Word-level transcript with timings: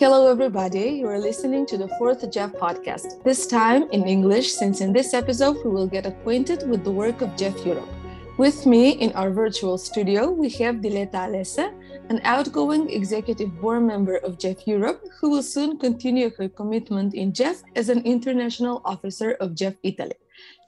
Hello, 0.00 0.30
everybody. 0.30 0.96
You 1.00 1.08
are 1.08 1.18
listening 1.18 1.66
to 1.66 1.76
the 1.76 1.88
fourth 1.98 2.22
JEF 2.22 2.52
podcast, 2.52 3.22
this 3.22 3.46
time 3.46 3.82
in 3.92 4.08
English, 4.08 4.50
since 4.50 4.80
in 4.80 4.94
this 4.94 5.12
episode 5.12 5.62
we 5.62 5.70
will 5.70 5.86
get 5.86 6.06
acquainted 6.06 6.66
with 6.66 6.84
the 6.84 6.90
work 6.90 7.20
of 7.20 7.28
JEF 7.36 7.66
Europe. 7.66 7.90
With 8.38 8.64
me 8.64 8.92
in 8.92 9.12
our 9.12 9.30
virtual 9.30 9.76
studio, 9.76 10.30
we 10.30 10.48
have 10.60 10.76
Diletta 10.76 11.28
Alesse, 11.28 11.68
an 12.08 12.18
outgoing 12.24 12.88
executive 12.88 13.60
board 13.60 13.82
member 13.82 14.16
of 14.16 14.38
JEF 14.38 14.66
Europe, 14.66 15.04
who 15.20 15.28
will 15.28 15.42
soon 15.42 15.78
continue 15.78 16.30
her 16.38 16.48
commitment 16.48 17.12
in 17.12 17.34
JEF 17.34 17.62
as 17.76 17.90
an 17.90 18.00
international 18.06 18.80
officer 18.86 19.32
of 19.32 19.50
JEF 19.50 19.76
Italy. 19.82 20.16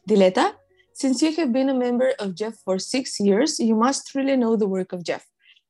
Diletta, 0.06 0.52
since 0.92 1.22
you 1.22 1.34
have 1.36 1.54
been 1.54 1.70
a 1.70 1.74
member 1.86 2.12
of 2.18 2.34
JEF 2.34 2.56
for 2.62 2.78
six 2.78 3.18
years, 3.18 3.58
you 3.58 3.76
must 3.76 4.14
really 4.14 4.36
know 4.36 4.56
the 4.56 4.68
work 4.68 4.92
of 4.92 5.04
JEF. 5.04 5.22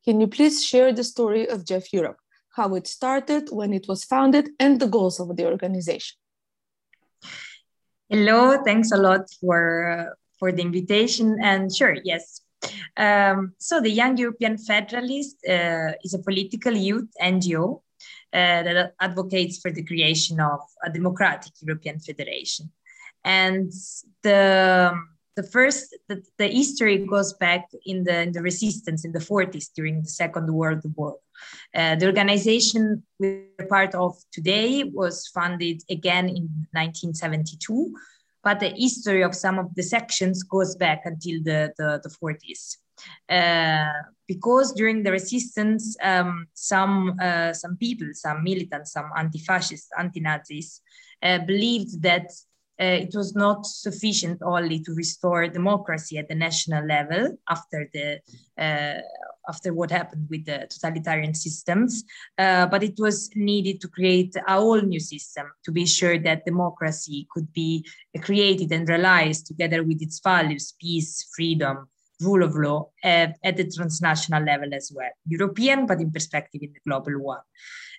Can 0.05 0.21
you 0.21 0.27
please 0.27 0.65
share 0.65 0.93
the 0.93 1.05
story 1.05 1.49
of 1.49 1.65
JEF 1.65 1.93
Europe, 1.93 2.17
how 2.55 2.75
it 2.75 2.87
started, 2.87 3.49
when 3.51 3.73
it 3.73 3.87
was 3.89 4.05
founded, 4.05 4.51
and 4.59 4.81
the 4.81 4.89
goals 4.89 5.21
of 5.21 5.37
the 5.37 5.47
organization? 5.47 6.17
Hello, 8.09 8.63
thanks 8.63 8.93
a 8.93 8.97
lot 8.97 9.23
for 9.41 9.61
uh, 9.91 10.15
for 10.39 10.53
the 10.53 10.63
invitation. 10.63 11.39
And 11.43 11.75
sure, 11.75 11.97
yes. 12.05 12.43
Um, 12.97 13.55
so 13.59 13.81
the 13.81 13.91
Young 13.91 14.17
European 14.17 14.59
Federalist 14.59 15.37
uh, 15.49 15.93
is 16.05 16.15
a 16.15 16.19
political 16.19 16.77
youth 16.77 17.09
NGO 17.21 17.81
uh, 18.33 18.63
that 18.63 18.95
advocates 19.01 19.59
for 19.59 19.71
the 19.71 19.85
creation 19.85 20.41
of 20.41 20.61
a 20.85 20.91
democratic 20.91 21.53
European 21.61 22.01
Federation. 22.01 22.71
And 23.25 23.73
the 24.23 24.93
the 25.37 25.43
first 25.43 25.97
the, 26.09 26.23
the 26.39 26.49
history 26.49 27.07
goes 27.07 27.33
back 27.33 27.69
in 27.87 28.05
the 28.05 28.23
in 28.23 28.33
the 28.33 28.43
resistance 28.43 29.05
in 29.05 29.13
the 29.13 29.21
40s 29.21 29.71
during 29.75 30.03
the 30.03 30.09
Second 30.09 30.53
World 30.53 30.83
War. 30.97 31.17
Uh, 31.75 31.95
the 31.97 32.07
organization 32.07 33.03
we're 33.19 33.67
part 33.69 33.95
of 33.95 34.17
today 34.33 34.85
was 34.85 35.29
founded 35.29 35.83
again 35.89 36.29
in 36.29 36.45
1972 36.73 37.95
but 38.43 38.61
the 38.61 38.71
history 38.71 39.23
of 39.23 39.35
some 39.35 39.59
of 39.59 39.75
the 39.75 39.83
sections 39.83 40.43
goes 40.43 40.75
back 40.77 41.03
until 41.05 41.43
the, 41.43 41.73
the, 41.79 42.01
the 42.03 42.11
40s. 42.11 42.77
Uh, 43.29 44.03
because 44.27 44.73
during 44.73 45.03
the 45.03 45.13
resistance, 45.13 45.97
um, 46.03 46.47
some, 46.55 47.17
uh, 47.21 47.53
some 47.53 47.77
people, 47.77 48.09
some 48.13 48.43
militants, 48.43 48.93
some 48.93 49.11
anti-fascists, 49.17 49.91
anti-Nazis, 49.99 50.81
uh, 51.23 51.39
believed 51.39 52.03
that 52.03 52.27
uh, 52.81 52.85
it 52.85 53.15
was 53.15 53.35
not 53.35 53.67
sufficient 53.67 54.41
only 54.43 54.81
to 54.81 54.93
restore 54.95 55.47
democracy 55.47 56.19
at 56.19 56.29
the 56.29 56.35
national 56.35 56.85
level 56.87 57.37
after 57.49 57.89
the 57.93 58.19
uh, 58.59 59.01
after 59.49 59.73
what 59.73 59.91
happened 59.91 60.27
with 60.31 60.45
the 60.45 60.67
totalitarian 60.71 61.35
systems, 61.35 62.05
uh, 62.39 62.67
but 62.67 62.83
it 62.83 62.95
was 62.99 63.31
needed 63.35 63.81
to 63.81 63.89
create 63.89 64.35
a 64.47 64.55
whole 64.55 64.81
new 64.81 65.01
system 65.01 65.47
to 65.65 65.73
be 65.73 65.87
sure 65.87 66.19
that 66.19 66.45
democracy 66.45 67.27
could 67.31 67.53
be 67.53 67.87
created 68.21 68.71
and 68.73 68.89
realized 68.89 69.47
together 69.47 69.83
with 69.83 70.01
its 70.03 70.21
values, 70.21 70.75
peace, 70.81 71.29
freedom, 71.35 71.89
rule 72.21 72.43
of 72.43 72.55
law 72.55 72.89
at, 73.03 73.37
at 73.43 73.57
the 73.57 73.69
transnational 73.69 74.43
level 74.45 74.73
as 74.75 74.93
well, 74.95 75.11
European, 75.27 75.87
but 75.87 76.01
in 76.01 76.11
perspective 76.11 76.63
in 76.63 76.73
the 76.73 76.81
global 76.87 77.21
one. 77.21 77.41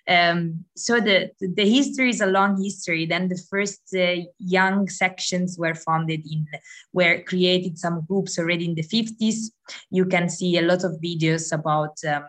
Um, 0.06 0.64
so 0.76 1.00
the, 1.00 1.30
the 1.40 1.68
history 1.68 2.10
is 2.10 2.20
a 2.20 2.26
long 2.26 2.62
history. 2.62 3.06
Then 3.06 3.28
the 3.28 3.40
first 3.50 3.80
uh, 3.96 4.22
young 4.38 4.88
sections 4.88 5.56
were 5.58 5.74
founded 5.74 6.20
in, 6.30 6.46
were 6.92 7.22
created 7.22 7.78
some 7.78 8.04
groups 8.06 8.38
already 8.38 8.66
in 8.66 8.74
the 8.74 8.82
50s. 8.82 9.50
You 9.90 10.04
can 10.06 10.28
see 10.28 10.58
a 10.58 10.62
lot 10.62 10.84
of 10.84 11.00
videos 11.02 11.52
about 11.52 11.96
um, 12.06 12.26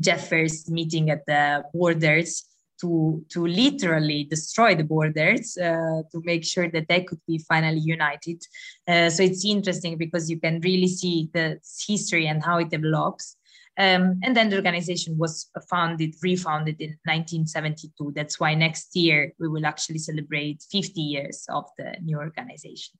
Jeffers 0.00 0.70
meeting 0.70 1.10
at 1.10 1.26
the 1.26 1.64
borders 1.72 2.44
to, 2.80 3.24
to 3.30 3.46
literally 3.46 4.24
destroy 4.24 4.74
the 4.74 4.84
borders 4.84 5.56
uh, 5.56 6.02
to 6.10 6.22
make 6.24 6.44
sure 6.44 6.68
that 6.70 6.88
they 6.88 7.02
could 7.02 7.20
be 7.26 7.38
finally 7.38 7.80
united. 7.80 8.42
Uh, 8.86 9.08
so 9.08 9.22
it's 9.22 9.44
interesting 9.44 9.96
because 9.96 10.30
you 10.30 10.40
can 10.40 10.60
really 10.60 10.88
see 10.88 11.30
the 11.32 11.58
history 11.86 12.26
and 12.26 12.42
how 12.42 12.58
it 12.58 12.70
develops. 12.70 13.36
Um, 13.76 14.20
and 14.22 14.36
then 14.36 14.50
the 14.50 14.56
organization 14.56 15.18
was 15.18 15.50
founded, 15.68 16.14
refounded 16.22 16.80
in 16.80 16.90
1972. 17.04 18.12
That's 18.14 18.38
why 18.38 18.54
next 18.54 18.94
year 18.94 19.32
we 19.40 19.48
will 19.48 19.66
actually 19.66 19.98
celebrate 19.98 20.62
50 20.70 21.00
years 21.00 21.44
of 21.48 21.64
the 21.76 21.96
new 22.02 22.18
organization. 22.18 22.98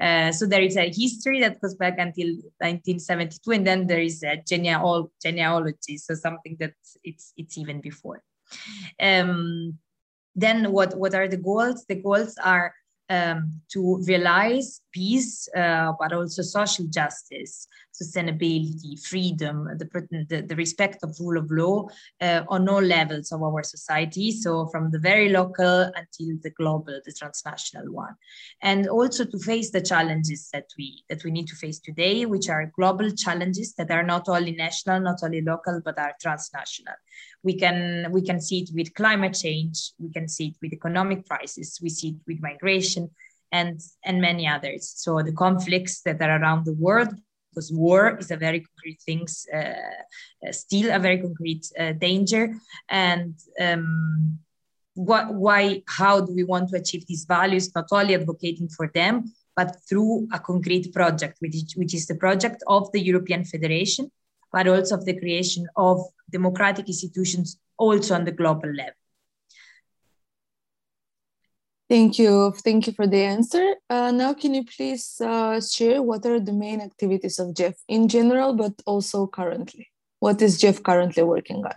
Uh, 0.00 0.32
so 0.32 0.46
there 0.46 0.62
is 0.62 0.76
a 0.76 0.88
history 0.88 1.40
that 1.40 1.60
goes 1.60 1.74
back 1.74 1.98
until 1.98 2.28
1972, 2.58 3.50
and 3.52 3.66
then 3.66 3.86
there 3.86 4.00
is 4.00 4.22
a 4.22 4.36
geneal- 4.38 5.10
genealogy, 5.22 5.96
so 5.96 6.14
something 6.14 6.56
that 6.60 6.74
it's 7.02 7.32
it's 7.36 7.58
even 7.58 7.80
before. 7.80 8.22
Um, 9.00 9.78
then 10.34 10.70
what 10.72 10.96
what 10.96 11.14
are 11.14 11.28
the 11.28 11.36
goals? 11.36 11.84
The 11.88 11.96
goals 11.96 12.36
are 12.42 12.72
um, 13.10 13.60
to 13.72 14.02
realize 14.06 14.80
peace, 14.98 15.48
uh, 15.56 15.92
but 16.00 16.12
also 16.12 16.42
social 16.42 16.86
justice, 16.86 17.68
sustainability, 18.00 18.92
freedom, 19.10 19.56
the, 19.78 19.86
the, 20.28 20.42
the 20.42 20.56
respect 20.56 20.98
of 21.04 21.16
rule 21.20 21.38
of 21.38 21.48
law 21.50 21.86
uh, 22.20 22.42
on 22.48 22.68
all 22.68 22.82
levels 22.82 23.30
of 23.30 23.40
our 23.42 23.62
society. 23.62 24.32
So 24.32 24.66
from 24.72 24.90
the 24.90 24.98
very 24.98 25.28
local 25.28 25.78
until 26.00 26.30
the 26.42 26.50
global, 26.50 27.00
the 27.04 27.12
transnational 27.12 27.86
one, 27.92 28.14
and 28.60 28.88
also 28.88 29.24
to 29.24 29.38
face 29.38 29.70
the 29.70 29.80
challenges 29.80 30.48
that 30.52 30.68
we 30.76 31.04
that 31.08 31.22
we 31.24 31.30
need 31.30 31.48
to 31.48 31.56
face 31.56 31.78
today, 31.78 32.26
which 32.26 32.48
are 32.48 32.72
global 32.78 33.08
challenges 33.24 33.74
that 33.78 33.90
are 33.90 34.06
not 34.14 34.28
only 34.28 34.52
national, 34.66 35.00
not 35.00 35.20
only 35.22 35.42
local, 35.42 35.80
but 35.84 35.98
are 35.98 36.14
transnational. 36.20 36.98
We 37.44 37.54
can 37.62 38.10
we 38.10 38.22
can 38.22 38.40
see 38.40 38.58
it 38.62 38.70
with 38.74 38.94
climate 38.94 39.36
change, 39.44 39.92
we 39.98 40.10
can 40.10 40.28
see 40.28 40.46
it 40.48 40.56
with 40.60 40.72
economic 40.72 41.20
crisis, 41.28 41.78
we 41.80 41.90
see 41.98 42.08
it 42.14 42.20
with 42.26 42.42
migration 42.42 43.10
and 43.52 43.80
and 44.04 44.20
many 44.20 44.46
others. 44.46 44.92
So 44.96 45.22
the 45.22 45.32
conflicts 45.32 46.02
that 46.02 46.20
are 46.20 46.40
around 46.40 46.64
the 46.64 46.74
world, 46.74 47.14
because 47.50 47.72
war 47.72 48.16
is 48.18 48.30
a 48.30 48.36
very 48.36 48.60
concrete 48.60 49.00
thing, 49.06 49.26
uh, 49.54 50.52
still 50.52 50.94
a 50.94 50.98
very 50.98 51.18
concrete 51.18 51.66
uh, 51.78 51.92
danger, 51.92 52.54
and 52.88 53.34
um, 53.60 54.38
what, 54.98 55.32
why, 55.32 55.82
how 55.86 56.20
do 56.20 56.34
we 56.34 56.42
want 56.42 56.68
to 56.70 56.76
achieve 56.76 57.06
these 57.06 57.24
values? 57.24 57.72
Not 57.74 57.86
only 57.92 58.14
advocating 58.14 58.68
for 58.68 58.90
them, 58.92 59.32
but 59.54 59.76
through 59.88 60.28
a 60.32 60.40
concrete 60.40 60.92
project, 60.92 61.36
which 61.38 61.54
is, 61.54 61.74
which 61.76 61.94
is 61.94 62.06
the 62.06 62.16
project 62.16 62.62
of 62.66 62.90
the 62.92 63.00
European 63.00 63.44
Federation, 63.44 64.10
but 64.52 64.66
also 64.66 64.96
of 64.96 65.04
the 65.04 65.18
creation 65.18 65.66
of 65.76 66.00
democratic 66.30 66.88
institutions 66.88 67.58
also 67.76 68.14
on 68.14 68.24
the 68.24 68.32
global 68.32 68.70
level. 68.70 68.92
Thank 71.88 72.18
you. 72.18 72.52
Thank 72.52 72.86
you 72.86 72.92
for 72.92 73.06
the 73.06 73.22
answer. 73.22 73.74
Uh, 73.88 74.10
now, 74.10 74.34
can 74.34 74.52
you 74.52 74.64
please 74.64 75.18
uh, 75.22 75.58
share 75.58 76.02
what 76.02 76.26
are 76.26 76.38
the 76.38 76.52
main 76.52 76.82
activities 76.82 77.38
of 77.38 77.54
JEF 77.54 77.76
in 77.88 78.08
general, 78.08 78.52
but 78.52 78.74
also 78.84 79.26
currently? 79.26 79.88
What 80.20 80.42
is 80.42 80.60
JEF 80.60 80.82
currently 80.82 81.22
working 81.22 81.64
on? 81.64 81.72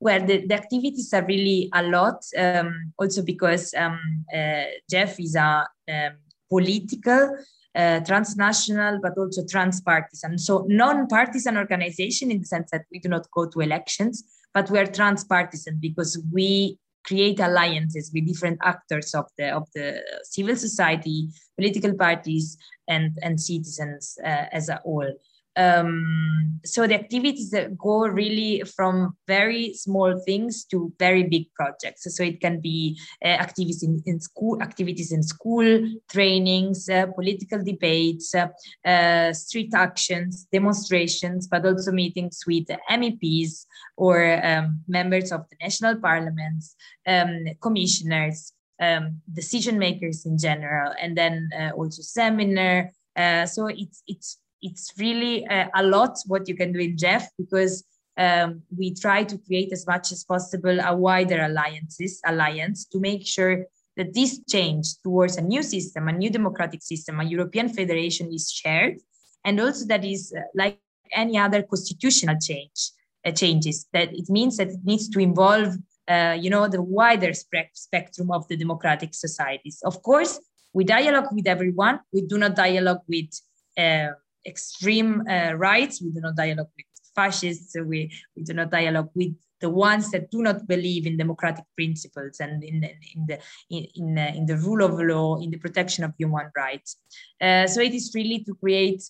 Well, 0.00 0.26
the, 0.26 0.46
the 0.46 0.54
activities 0.54 1.14
are 1.14 1.24
really 1.24 1.70
a 1.72 1.82
lot, 1.82 2.24
um, 2.36 2.92
also 2.98 3.22
because 3.22 3.72
um, 3.74 4.24
uh, 4.34 4.64
JEF 4.92 5.18
is 5.18 5.34
a 5.34 5.66
um, 5.90 6.12
political, 6.50 7.38
uh, 7.74 8.00
transnational, 8.00 8.98
but 9.00 9.16
also 9.16 9.46
transpartisan. 9.46 10.38
So, 10.38 10.66
non 10.68 11.06
partisan 11.06 11.56
organization 11.56 12.30
in 12.30 12.40
the 12.40 12.46
sense 12.46 12.70
that 12.70 12.84
we 12.92 12.98
do 12.98 13.08
not 13.08 13.30
go 13.30 13.46
to 13.46 13.60
elections, 13.60 14.24
but 14.52 14.70
we 14.70 14.78
are 14.78 14.86
transpartisan 14.86 15.80
because 15.80 16.22
we 16.30 16.78
create 17.04 17.40
alliances 17.40 18.10
with 18.12 18.26
different 18.26 18.58
actors 18.62 19.14
of 19.14 19.26
the 19.38 19.50
of 19.54 19.68
the 19.74 20.02
civil 20.24 20.56
society, 20.56 21.28
political 21.56 21.94
parties, 21.94 22.56
and 22.88 23.18
and 23.22 23.40
citizens 23.40 24.18
uh, 24.24 24.46
as 24.52 24.68
a 24.68 24.80
whole. 24.84 25.12
Um, 25.60 26.60
so 26.64 26.86
the 26.86 26.94
activities 26.94 27.50
that 27.50 27.76
go 27.76 28.06
really 28.06 28.62
from 28.76 29.16
very 29.26 29.74
small 29.74 30.18
things 30.24 30.64
to 30.66 30.92
very 30.98 31.24
big 31.24 31.52
projects. 31.54 32.06
So 32.16 32.22
it 32.22 32.40
can 32.40 32.60
be 32.60 32.98
uh, 33.24 33.28
activities 33.28 33.82
in, 33.82 34.02
in 34.06 34.20
school, 34.20 34.62
activities 34.62 35.12
in 35.12 35.22
school, 35.22 35.66
trainings, 36.10 36.88
uh, 36.88 37.06
political 37.06 37.62
debates, 37.62 38.34
uh, 38.34 38.48
uh 38.84 39.32
street 39.32 39.72
actions, 39.74 40.46
demonstrations, 40.52 41.46
but 41.46 41.66
also 41.66 41.92
meetings 41.92 42.40
with 42.46 42.66
MEPs 42.90 43.66
or 43.96 44.44
um, 44.44 44.80
members 44.88 45.32
of 45.32 45.40
the 45.50 45.56
national 45.60 45.96
parliaments, 46.00 46.74
um, 47.06 47.44
commissioners, 47.60 48.52
um, 48.80 49.20
decision 49.32 49.78
makers 49.78 50.24
in 50.24 50.38
general, 50.38 50.94
and 51.00 51.16
then 51.16 51.50
uh, 51.58 51.70
also 51.76 52.02
seminar. 52.02 52.92
Uh, 53.16 53.44
so 53.44 53.66
it's 53.66 54.02
it's 54.06 54.38
it's 54.62 54.92
really 54.98 55.46
uh, 55.46 55.68
a 55.74 55.82
lot 55.82 56.18
what 56.26 56.48
you 56.48 56.54
can 56.54 56.72
do 56.72 56.80
in 56.80 56.96
JEF 56.96 57.24
because 57.38 57.84
um, 58.16 58.62
we 58.76 58.94
try 58.94 59.24
to 59.24 59.38
create 59.38 59.72
as 59.72 59.86
much 59.86 60.12
as 60.12 60.24
possible 60.24 60.78
a 60.80 60.94
wider 60.94 61.42
alliances 61.42 62.20
alliance 62.26 62.84
to 62.86 63.00
make 63.00 63.26
sure 63.26 63.64
that 63.96 64.14
this 64.14 64.40
change 64.48 64.86
towards 65.02 65.36
a 65.36 65.42
new 65.42 65.62
system, 65.62 66.08
a 66.08 66.12
new 66.12 66.30
democratic 66.30 66.82
system, 66.82 67.20
a 67.20 67.24
European 67.24 67.68
federation 67.68 68.32
is 68.32 68.50
shared, 68.50 68.98
and 69.44 69.60
also 69.60 69.86
that 69.86 70.04
is 70.04 70.32
uh, 70.36 70.42
like 70.54 70.78
any 71.12 71.36
other 71.38 71.62
constitutional 71.62 72.36
change 72.40 72.90
uh, 73.24 73.30
changes. 73.30 73.86
That 73.92 74.12
it 74.12 74.28
means 74.28 74.56
that 74.58 74.68
it 74.68 74.80
needs 74.84 75.08
to 75.10 75.18
involve 75.18 75.76
uh, 76.10 76.36
you 76.40 76.50
know, 76.50 76.66
the 76.66 76.82
wider 76.82 77.32
spe- 77.32 77.72
spectrum 77.72 78.32
of 78.32 78.46
the 78.48 78.56
democratic 78.56 79.14
societies. 79.14 79.80
Of 79.84 80.02
course, 80.02 80.40
we 80.72 80.82
dialogue 80.82 81.28
with 81.30 81.46
everyone. 81.46 82.00
We 82.12 82.22
do 82.22 82.36
not 82.36 82.56
dialogue 82.56 83.02
with 83.06 83.30
uh, 83.78 84.08
extreme 84.46 85.22
uh, 85.28 85.52
rights. 85.54 86.02
We 86.02 86.10
do 86.10 86.20
not 86.20 86.36
dialogue 86.36 86.70
with 86.76 86.86
fascists. 87.14 87.76
We, 87.76 88.12
we 88.36 88.42
do 88.42 88.54
not 88.54 88.70
dialogue 88.70 89.10
with 89.14 89.34
the 89.60 89.70
ones 89.70 90.10
that 90.10 90.30
do 90.30 90.42
not 90.42 90.66
believe 90.66 91.06
in 91.06 91.16
democratic 91.16 91.64
principles 91.76 92.40
and 92.40 92.64
in, 92.64 92.82
in 93.14 93.26
the 93.26 93.38
in, 93.68 93.86
in, 93.94 94.18
uh, 94.18 94.32
in 94.34 94.46
the 94.46 94.56
rule 94.56 94.82
of 94.82 94.98
law, 94.98 95.38
in 95.38 95.50
the 95.50 95.58
protection 95.58 96.02
of 96.04 96.14
human 96.16 96.50
rights. 96.56 96.96
Uh, 97.40 97.66
so 97.66 97.80
it 97.80 97.94
is 97.94 98.12
really 98.14 98.42
to 98.44 98.54
create 98.54 99.02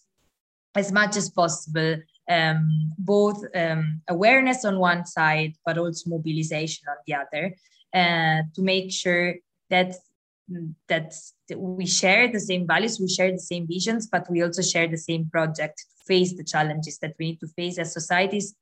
as 0.75 0.93
much 0.93 1.17
as 1.17 1.31
possible 1.31 1.97
um, 2.29 2.93
both 2.99 3.45
um, 3.55 4.03
awareness 4.09 4.65
on 4.65 4.79
one 4.79 5.05
side, 5.05 5.55
but 5.67 5.79
also 5.79 6.11
mobilization 6.11 6.87
on 6.89 6.97
the 7.07 7.15
other, 7.15 7.55
uh, 7.95 8.43
to 8.55 8.63
make 8.63 8.93
sure 8.93 9.35
that 9.69 9.95
that 10.89 11.15
we 11.57 11.87
share 11.87 12.31
the 12.31 12.41
same 12.41 12.67
values, 12.67 13.01
we 13.01 13.09
share 13.09 13.33
the 13.33 13.39
same 13.39 13.67
visions, 13.67 14.09
but 14.11 14.31
we 14.31 14.43
also 14.43 14.63
share 14.63 14.89
the 14.89 14.99
same 14.99 15.29
project 15.31 15.79
to 15.79 16.05
face 16.07 16.37
the 16.37 16.45
challenges 16.45 16.99
that 16.99 17.15
we 17.19 17.27
need 17.27 17.41
to 17.41 17.49
face 17.49 17.79
as 17.79 17.93
societies 17.93 18.55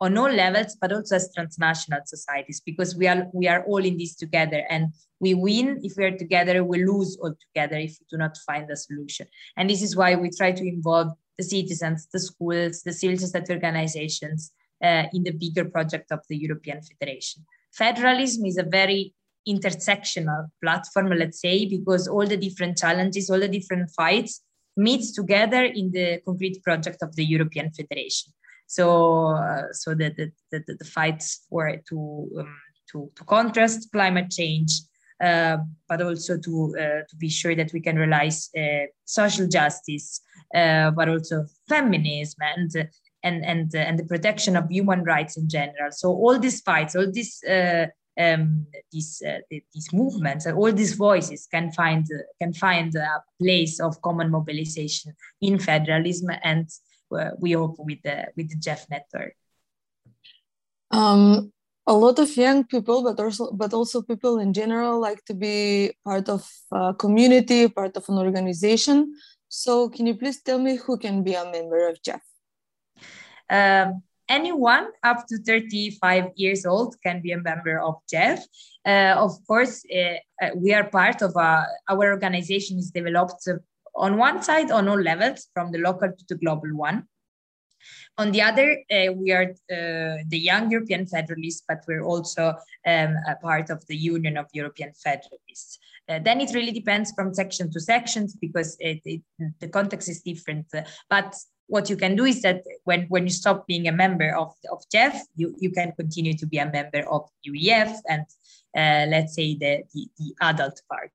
on 0.00 0.18
all 0.18 0.30
levels, 0.30 0.76
but 0.80 0.92
also 0.92 1.16
as 1.16 1.32
transnational 1.34 2.00
societies, 2.04 2.60
because 2.60 2.94
we 2.96 3.08
are 3.08 3.28
we 3.32 3.48
are 3.48 3.64
all 3.64 3.84
in 3.84 3.96
this 3.96 4.14
together, 4.14 4.62
and 4.68 4.92
we 5.20 5.32
win 5.32 5.80
if 5.82 5.96
we 5.96 6.04
are 6.04 6.16
together, 6.16 6.62
we 6.62 6.84
lose 6.84 7.16
all 7.22 7.34
together 7.48 7.76
if 7.76 7.96
we 7.98 8.06
do 8.10 8.18
not 8.18 8.36
find 8.46 8.70
a 8.70 8.76
solution. 8.76 9.26
And 9.56 9.70
this 9.70 9.82
is 9.82 9.96
why 9.96 10.14
we 10.14 10.30
try 10.30 10.52
to 10.52 10.68
involve 10.68 11.12
the 11.38 11.44
citizens, 11.44 12.08
the 12.12 12.20
schools, 12.20 12.82
the 12.82 12.92
civil 12.92 13.16
society 13.16 13.54
organizations 13.54 14.52
uh, 14.82 15.04
in 15.12 15.22
the 15.22 15.32
bigger 15.32 15.64
project 15.64 16.12
of 16.12 16.20
the 16.28 16.36
European 16.36 16.80
Federation. 16.82 17.46
Federalism 17.72 18.44
is 18.44 18.58
a 18.58 18.62
very 18.62 19.14
intersectional 19.48 20.48
platform, 20.62 21.10
let's 21.10 21.40
say, 21.40 21.66
because 21.66 22.08
all 22.08 22.26
the 22.26 22.36
different 22.36 22.78
challenges, 22.78 23.30
all 23.30 23.40
the 23.40 23.48
different 23.48 23.90
fights 23.90 24.42
meets 24.76 25.12
together 25.12 25.64
in 25.64 25.90
the 25.92 26.20
concrete 26.24 26.62
project 26.62 27.02
of 27.02 27.14
the 27.16 27.24
European 27.24 27.70
Federation. 27.70 28.32
So, 28.66 29.28
uh, 29.28 29.72
so 29.72 29.94
the, 29.94 30.10
the, 30.10 30.32
the, 30.50 30.76
the, 30.78 30.84
fights 30.84 31.46
for 31.48 31.80
to, 31.88 32.30
um, 32.38 32.56
to, 32.92 33.10
to 33.14 33.24
contrast 33.24 33.90
climate 33.92 34.30
change, 34.30 34.72
uh, 35.22 35.58
but 35.88 36.02
also 36.02 36.36
to, 36.36 36.76
uh, 36.78 37.02
to 37.08 37.16
be 37.16 37.28
sure 37.28 37.54
that 37.54 37.72
we 37.72 37.80
can 37.80 37.96
realize 37.96 38.50
uh, 38.58 38.86
social 39.04 39.46
justice, 39.46 40.20
uh, 40.54 40.90
but 40.90 41.08
also 41.08 41.46
feminism 41.68 42.38
and 42.42 42.88
and 43.22 43.44
and 43.44 43.74
and 43.74 43.98
the 43.98 44.04
protection 44.04 44.56
of 44.56 44.70
human 44.70 45.02
rights 45.02 45.36
in 45.36 45.48
general. 45.48 45.90
So 45.90 46.10
all 46.10 46.38
these 46.38 46.60
fights, 46.60 46.94
all 46.94 47.10
these 47.10 47.42
uh, 47.44 47.86
um, 48.18 48.66
these 48.90 49.22
uh, 49.26 49.38
these 49.50 49.92
movements 49.92 50.46
and 50.46 50.56
all 50.56 50.72
these 50.72 50.94
voices 50.94 51.46
can 51.50 51.70
find 51.72 52.06
uh, 52.12 52.22
can 52.40 52.52
find 52.52 52.94
a 52.94 53.22
place 53.40 53.80
of 53.80 54.00
common 54.00 54.30
mobilization 54.30 55.14
in 55.40 55.58
federalism, 55.58 56.30
and 56.42 56.68
uh, 57.12 57.30
we 57.38 57.52
hope 57.52 57.76
with 57.78 58.02
the 58.02 58.26
with 58.36 58.48
the 58.50 58.56
JEF 58.56 58.88
network. 58.90 59.34
Um, 60.90 61.52
a 61.86 61.92
lot 61.92 62.18
of 62.18 62.36
young 62.36 62.64
people, 62.64 63.02
but 63.02 63.20
also 63.20 63.52
but 63.52 63.74
also 63.74 64.02
people 64.02 64.38
in 64.38 64.52
general, 64.52 65.00
like 65.00 65.24
to 65.26 65.34
be 65.34 65.92
part 66.04 66.28
of 66.28 66.48
a 66.72 66.94
community, 66.94 67.68
part 67.68 67.96
of 67.96 68.08
an 68.08 68.18
organization. 68.18 69.14
So, 69.48 69.88
can 69.88 70.06
you 70.06 70.16
please 70.16 70.42
tell 70.42 70.58
me 70.58 70.76
who 70.76 70.98
can 70.98 71.22
be 71.22 71.34
a 71.34 71.44
member 71.44 71.88
of 71.88 71.98
JEF? 72.02 72.20
Um, 73.48 74.02
anyone 74.28 74.88
up 75.02 75.26
to 75.28 75.38
35 75.38 76.32
years 76.36 76.66
old 76.66 76.96
can 77.02 77.20
be 77.20 77.32
a 77.32 77.38
member 77.38 77.80
of 77.80 77.96
JEF. 78.12 78.40
Uh, 78.84 79.14
of 79.18 79.32
course, 79.46 79.84
uh, 79.94 80.16
uh, 80.42 80.50
we 80.54 80.72
are 80.74 80.84
part 80.84 81.22
of 81.22 81.34
a, 81.36 81.66
our 81.88 82.12
organization 82.12 82.78
is 82.78 82.90
developed 82.90 83.48
on 83.94 84.16
one 84.16 84.42
side 84.42 84.70
on 84.70 84.88
all 84.88 85.00
levels, 85.00 85.48
from 85.54 85.72
the 85.72 85.78
local 85.78 86.08
to 86.08 86.24
the 86.28 86.36
global 86.36 86.74
one. 86.74 87.06
On 88.18 88.32
the 88.32 88.42
other, 88.42 88.82
uh, 88.90 89.12
we 89.12 89.30
are 89.32 89.50
uh, 89.70 90.22
the 90.28 90.38
Young 90.38 90.70
European 90.70 91.06
Federalists, 91.06 91.62
but 91.68 91.84
we're 91.86 92.02
also 92.02 92.54
um, 92.86 93.14
a 93.28 93.36
part 93.40 93.70
of 93.70 93.86
the 93.86 93.96
Union 93.96 94.36
of 94.36 94.46
European 94.52 94.92
Federalists. 94.94 95.78
Uh, 96.08 96.20
then 96.20 96.40
it 96.40 96.54
really 96.54 96.72
depends 96.72 97.12
from 97.12 97.34
section 97.34 97.70
to 97.70 97.80
sections 97.80 98.36
because 98.36 98.76
it, 98.80 99.00
it, 99.04 99.22
the 99.60 99.68
context 99.68 100.08
is 100.08 100.22
different. 100.22 100.66
but 101.10 101.34
what 101.68 101.90
you 101.90 101.96
can 101.96 102.14
do 102.14 102.24
is 102.24 102.42
that 102.42 102.62
when, 102.84 103.06
when 103.08 103.24
you 103.24 103.30
stop 103.30 103.66
being 103.66 103.88
a 103.88 103.92
member 103.92 104.34
of, 104.36 104.54
of 104.70 104.82
JEF, 104.94 105.18
you, 105.34 105.54
you 105.58 105.70
can 105.70 105.92
continue 105.92 106.34
to 106.34 106.46
be 106.46 106.58
a 106.58 106.70
member 106.70 107.04
of 107.10 107.28
UEF 107.46 107.96
and 108.08 108.22
uh, 108.76 109.10
let's 109.10 109.34
say 109.34 109.56
the, 109.56 109.82
the, 109.92 110.06
the 110.18 110.34
adult 110.42 110.80
part. 110.88 111.10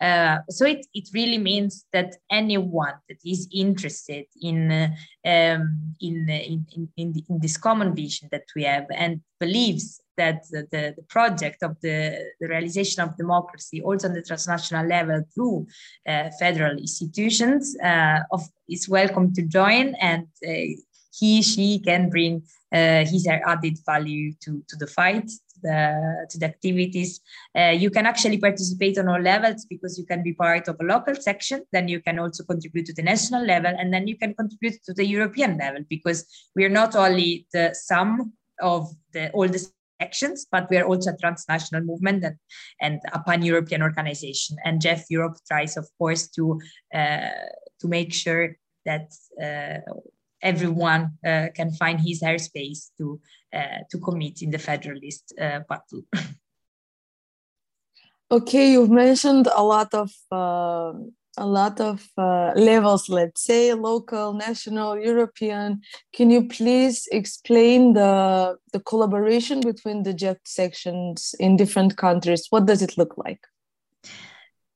Uh, 0.00 0.38
so 0.50 0.66
it, 0.66 0.84
it 0.92 1.08
really 1.14 1.38
means 1.38 1.86
that 1.92 2.16
anyone 2.30 2.94
that 3.08 3.18
is 3.24 3.48
interested 3.52 4.24
in, 4.42 4.70
uh, 4.70 4.88
um, 5.24 5.94
in, 6.00 6.28
in, 6.28 6.66
in, 6.76 6.88
in, 6.96 7.14
in, 7.28 7.38
this 7.40 7.56
common 7.56 7.94
vision 7.94 8.28
that 8.32 8.44
we 8.54 8.64
have 8.64 8.86
and 8.90 9.20
believes 9.38 10.00
that 10.16 10.42
the, 10.50 10.66
the, 10.70 11.02
project 11.08 11.62
of 11.62 11.76
the, 11.80 12.18
the 12.40 12.48
realization 12.48 13.02
of 13.02 13.16
democracy 13.16 13.82
also 13.82 14.08
on 14.08 14.14
the 14.14 14.22
transnational 14.22 14.86
level 14.86 15.22
through 15.34 15.66
uh, 16.08 16.30
federal 16.38 16.76
institutions 16.78 17.76
uh, 17.82 18.20
of, 18.32 18.42
is 18.68 18.88
welcome 18.88 19.32
to 19.34 19.42
join 19.42 19.94
and 20.00 20.26
uh, 20.46 20.74
he, 21.18 21.42
she 21.42 21.78
can 21.78 22.10
bring 22.10 22.42
uh, 22.72 23.04
his 23.04 23.26
added 23.28 23.78
value 23.86 24.32
to, 24.40 24.62
to 24.68 24.76
the 24.76 24.86
fight, 24.86 25.28
to 25.28 25.60
the, 25.62 26.26
to 26.28 26.38
the 26.38 26.46
activities. 26.46 27.20
Uh, 27.56 27.68
you 27.70 27.88
can 27.88 28.04
actually 28.04 28.38
participate 28.38 28.98
on 28.98 29.08
all 29.08 29.20
levels 29.20 29.64
because 29.66 29.96
you 29.96 30.04
can 30.04 30.22
be 30.22 30.32
part 30.32 30.66
of 30.66 30.76
a 30.80 30.84
local 30.84 31.14
section, 31.14 31.62
then 31.72 31.86
you 31.86 32.00
can 32.00 32.18
also 32.18 32.42
contribute 32.42 32.86
to 32.86 32.92
the 32.92 33.02
national 33.02 33.44
level, 33.44 33.72
and 33.78 33.94
then 33.94 34.08
you 34.08 34.16
can 34.16 34.34
contribute 34.34 34.82
to 34.84 34.92
the 34.92 35.06
European 35.06 35.56
level 35.56 35.82
because 35.88 36.26
we 36.56 36.64
are 36.64 36.76
not 36.80 36.96
only 36.96 37.46
the 37.52 37.72
sum 37.74 38.32
of 38.60 38.88
the 39.12 39.30
all 39.30 39.48
the 39.48 39.64
sections, 40.00 40.46
but 40.50 40.68
we 40.70 40.76
are 40.76 40.86
also 40.86 41.12
a 41.12 41.16
transnational 41.16 41.82
movement 41.82 42.24
and, 42.24 42.36
and 42.80 43.00
a 43.12 43.20
pan-European 43.20 43.82
organization. 43.82 44.56
And 44.64 44.80
JEF 44.80 45.04
Europe 45.10 45.36
tries, 45.46 45.76
of 45.76 45.88
course, 45.98 46.28
to 46.30 46.60
uh, 46.94 47.28
to 47.80 47.88
make 47.88 48.12
sure 48.12 48.56
that 48.86 49.12
uh, 49.42 49.80
everyone 50.42 51.18
uh, 51.26 51.48
can 51.54 51.72
find 51.72 52.00
his 52.00 52.22
airspace 52.22 52.90
to 52.98 53.20
uh, 53.54 53.78
to 53.90 53.98
commit 53.98 54.42
in 54.42 54.50
the 54.50 54.58
federalist 54.58 55.32
uh, 55.40 55.60
battle. 55.68 56.02
okay, 58.30 58.72
you've 58.72 58.90
mentioned 58.90 59.48
a 59.54 59.62
lot 59.62 59.94
of 59.94 60.10
uh, 60.30 60.92
a 61.36 61.46
lot 61.46 61.80
of 61.80 62.08
uh, 62.16 62.52
levels, 62.56 63.08
let's 63.08 63.42
say 63.42 63.74
local, 63.74 64.32
national, 64.34 64.98
European. 64.98 65.80
Can 66.12 66.30
you 66.30 66.48
please 66.48 67.08
explain 67.12 67.94
the 67.94 68.56
the 68.72 68.80
collaboration 68.80 69.60
between 69.60 70.02
the 70.02 70.14
JEF 70.14 70.38
sections 70.44 71.34
in 71.38 71.56
different 71.56 71.96
countries? 71.96 72.46
What 72.50 72.66
does 72.66 72.82
it 72.82 72.96
look 72.98 73.16
like? 73.16 73.40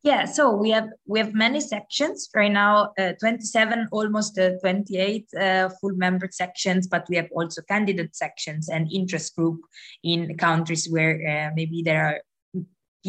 Yeah, 0.04 0.26
so 0.26 0.54
we 0.54 0.70
have 0.70 0.90
we 1.06 1.18
have 1.18 1.34
many 1.34 1.60
sections 1.60 2.30
right 2.34 2.52
now, 2.52 2.92
uh, 2.98 3.12
27, 3.18 3.88
almost 3.90 4.38
uh, 4.38 4.50
28 4.60 5.26
uh, 5.34 5.68
full 5.80 5.92
member 5.96 6.28
sections, 6.30 6.86
but 6.86 7.04
we 7.10 7.16
have 7.16 7.28
also 7.32 7.62
candidate 7.62 8.14
sections 8.14 8.68
and 8.68 8.90
interest 8.92 9.34
group 9.34 9.60
in 10.04 10.36
countries 10.36 10.88
where 10.88 11.18
uh, 11.28 11.50
maybe 11.54 11.82
there 11.82 12.04
are 12.06 12.20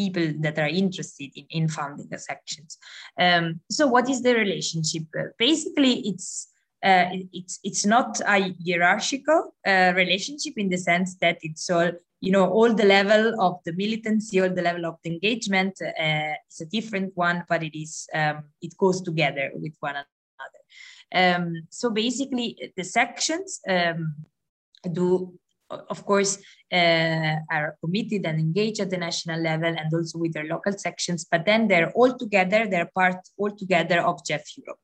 people 0.02 0.26
that 0.44 0.58
are 0.58 0.72
interested 0.82 1.30
in, 1.40 1.46
in 1.58 1.68
founding 1.68 2.08
the 2.10 2.18
sections. 2.18 2.78
Um, 3.26 3.60
so 3.70 3.86
what 3.94 4.08
is 4.08 4.20
the 4.22 4.34
relationship? 4.34 5.04
Uh, 5.18 5.30
basically, 5.38 5.94
it's 6.10 6.28
uh, 6.82 7.06
it's 7.40 7.54
it's 7.68 7.84
not 7.84 8.20
a 8.20 8.54
hierarchical 8.66 9.40
uh, 9.66 9.92
relationship 10.02 10.54
in 10.56 10.68
the 10.70 10.78
sense 10.78 11.10
that 11.16 11.38
it's 11.42 11.68
all 11.68 11.90
you 12.20 12.32
know 12.32 12.46
all 12.56 12.72
the 12.74 12.88
level 12.98 13.24
of 13.46 13.54
the 13.66 13.74
militancy 13.82 14.40
all 14.40 14.54
the 14.58 14.66
level 14.68 14.86
of 14.86 14.96
the 15.02 15.10
engagement 15.14 15.74
uh, 15.82 16.34
is 16.50 16.60
a 16.60 16.70
different 16.76 17.10
one 17.14 17.44
but 17.50 17.62
it 17.62 17.76
is 17.78 18.08
um, 18.14 18.38
it 18.62 18.72
goes 18.78 19.02
together 19.02 19.46
with 19.62 19.74
one 19.80 19.96
another 20.04 20.62
um, 21.20 21.46
so 21.68 21.90
basically 21.90 22.48
the 22.76 22.84
sections 22.84 23.60
um, 23.68 24.14
do 24.92 25.06
of 25.70 26.04
course 26.04 26.38
uh, 26.72 27.36
are 27.50 27.76
committed 27.82 28.26
and 28.26 28.38
engaged 28.38 28.80
at 28.80 28.90
the 28.90 28.96
national 28.96 29.40
level 29.40 29.68
and 29.68 29.92
also 29.94 30.18
with 30.18 30.32
their 30.32 30.44
local 30.44 30.72
sections 30.72 31.26
but 31.30 31.44
then 31.44 31.68
they're 31.68 31.92
all 31.92 32.16
together 32.16 32.66
they're 32.66 32.90
part 32.94 33.16
all 33.36 33.50
together 33.50 34.00
of 34.00 34.22
JEF 34.24 34.42
Europe 34.58 34.80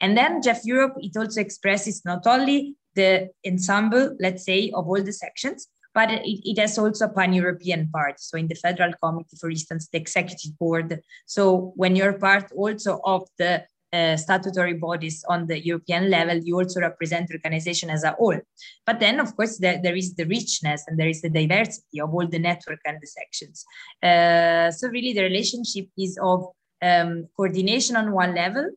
and 0.00 0.16
then 0.16 0.40
JEF 0.42 0.60
Europe 0.64 0.94
it 0.98 1.16
also 1.16 1.40
expresses 1.40 2.02
not 2.04 2.26
only 2.26 2.74
the 2.94 3.28
ensemble 3.46 4.16
let's 4.20 4.44
say 4.44 4.70
of 4.74 4.86
all 4.88 5.02
the 5.02 5.12
sections 5.12 5.68
but 5.94 6.10
it, 6.10 6.22
it 6.24 6.58
has 6.58 6.78
also 6.78 7.06
a 7.06 7.08
pan-European 7.08 7.90
part. 7.90 8.20
So 8.20 8.38
in 8.38 8.46
the 8.46 8.54
federal 8.54 8.92
committee, 9.02 9.36
for 9.40 9.50
instance, 9.50 9.88
the 9.92 9.98
executive 9.98 10.56
board. 10.58 11.00
So 11.26 11.72
when 11.76 11.96
you're 11.96 12.18
part 12.18 12.52
also 12.52 13.00
of 13.04 13.28
the 13.38 13.64
uh, 13.92 14.16
statutory 14.16 14.74
bodies 14.74 15.24
on 15.28 15.46
the 15.46 15.58
European 15.64 16.10
level, 16.10 16.36
you 16.36 16.56
also 16.56 16.80
represent 16.80 17.28
the 17.28 17.34
organization 17.34 17.90
as 17.90 18.04
a 18.04 18.12
whole. 18.12 18.38
But 18.86 19.00
then, 19.00 19.20
of 19.20 19.36
course, 19.36 19.58
there, 19.58 19.80
there 19.82 19.96
is 19.96 20.14
the 20.14 20.26
richness 20.26 20.84
and 20.86 20.98
there 20.98 21.08
is 21.08 21.22
the 21.22 21.30
diversity 21.30 22.00
of 22.00 22.14
all 22.14 22.26
the 22.26 22.38
network 22.38 22.80
and 22.84 22.98
the 23.00 23.06
sections. 23.06 23.64
Uh, 24.02 24.70
so 24.70 24.88
really, 24.88 25.12
the 25.12 25.22
relationship 25.22 25.88
is 25.98 26.18
of 26.22 26.46
um, 26.82 27.28
coordination 27.36 27.96
on 27.96 28.12
one 28.12 28.34
level, 28.34 28.70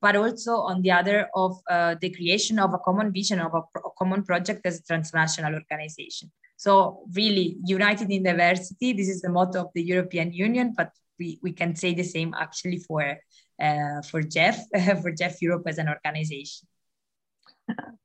but 0.00 0.16
also 0.16 0.56
on 0.56 0.82
the 0.82 0.90
other 0.90 1.28
of 1.34 1.58
uh, 1.70 1.94
the 2.00 2.10
creation 2.10 2.58
of 2.58 2.74
a 2.74 2.78
common 2.78 3.12
vision 3.12 3.40
of 3.40 3.54
a, 3.54 3.58
a 3.78 3.90
common 3.98 4.22
project 4.22 4.60
as 4.64 4.78
a 4.78 4.82
transnational 4.82 5.54
organization. 5.54 6.30
So 6.56 7.04
really 7.14 7.56
united 7.64 8.10
in 8.10 8.24
diversity, 8.24 8.92
this 8.92 9.08
is 9.08 9.22
the 9.22 9.30
motto 9.30 9.60
of 9.60 9.68
the 9.74 9.82
European 9.82 10.32
Union, 10.32 10.74
but 10.76 10.90
we, 11.18 11.38
we 11.42 11.52
can 11.52 11.74
say 11.76 11.94
the 11.94 12.02
same 12.02 12.34
actually 12.34 12.78
for, 12.78 13.16
uh, 13.60 14.02
for 14.02 14.22
JEF 14.22 14.56
for 15.02 15.12
JEF 15.12 15.40
Europe 15.40 15.64
as 15.66 15.78
an 15.78 15.88
organization. 15.88 16.66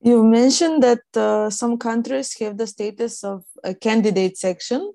You 0.02 0.24
mentioned 0.24 0.84
that 0.84 1.04
uh, 1.16 1.50
some 1.50 1.78
countries 1.78 2.36
have 2.40 2.58
the 2.58 2.68
status 2.68 3.24
of 3.24 3.46
a 3.64 3.74
candidate 3.74 4.38
section. 4.38 4.94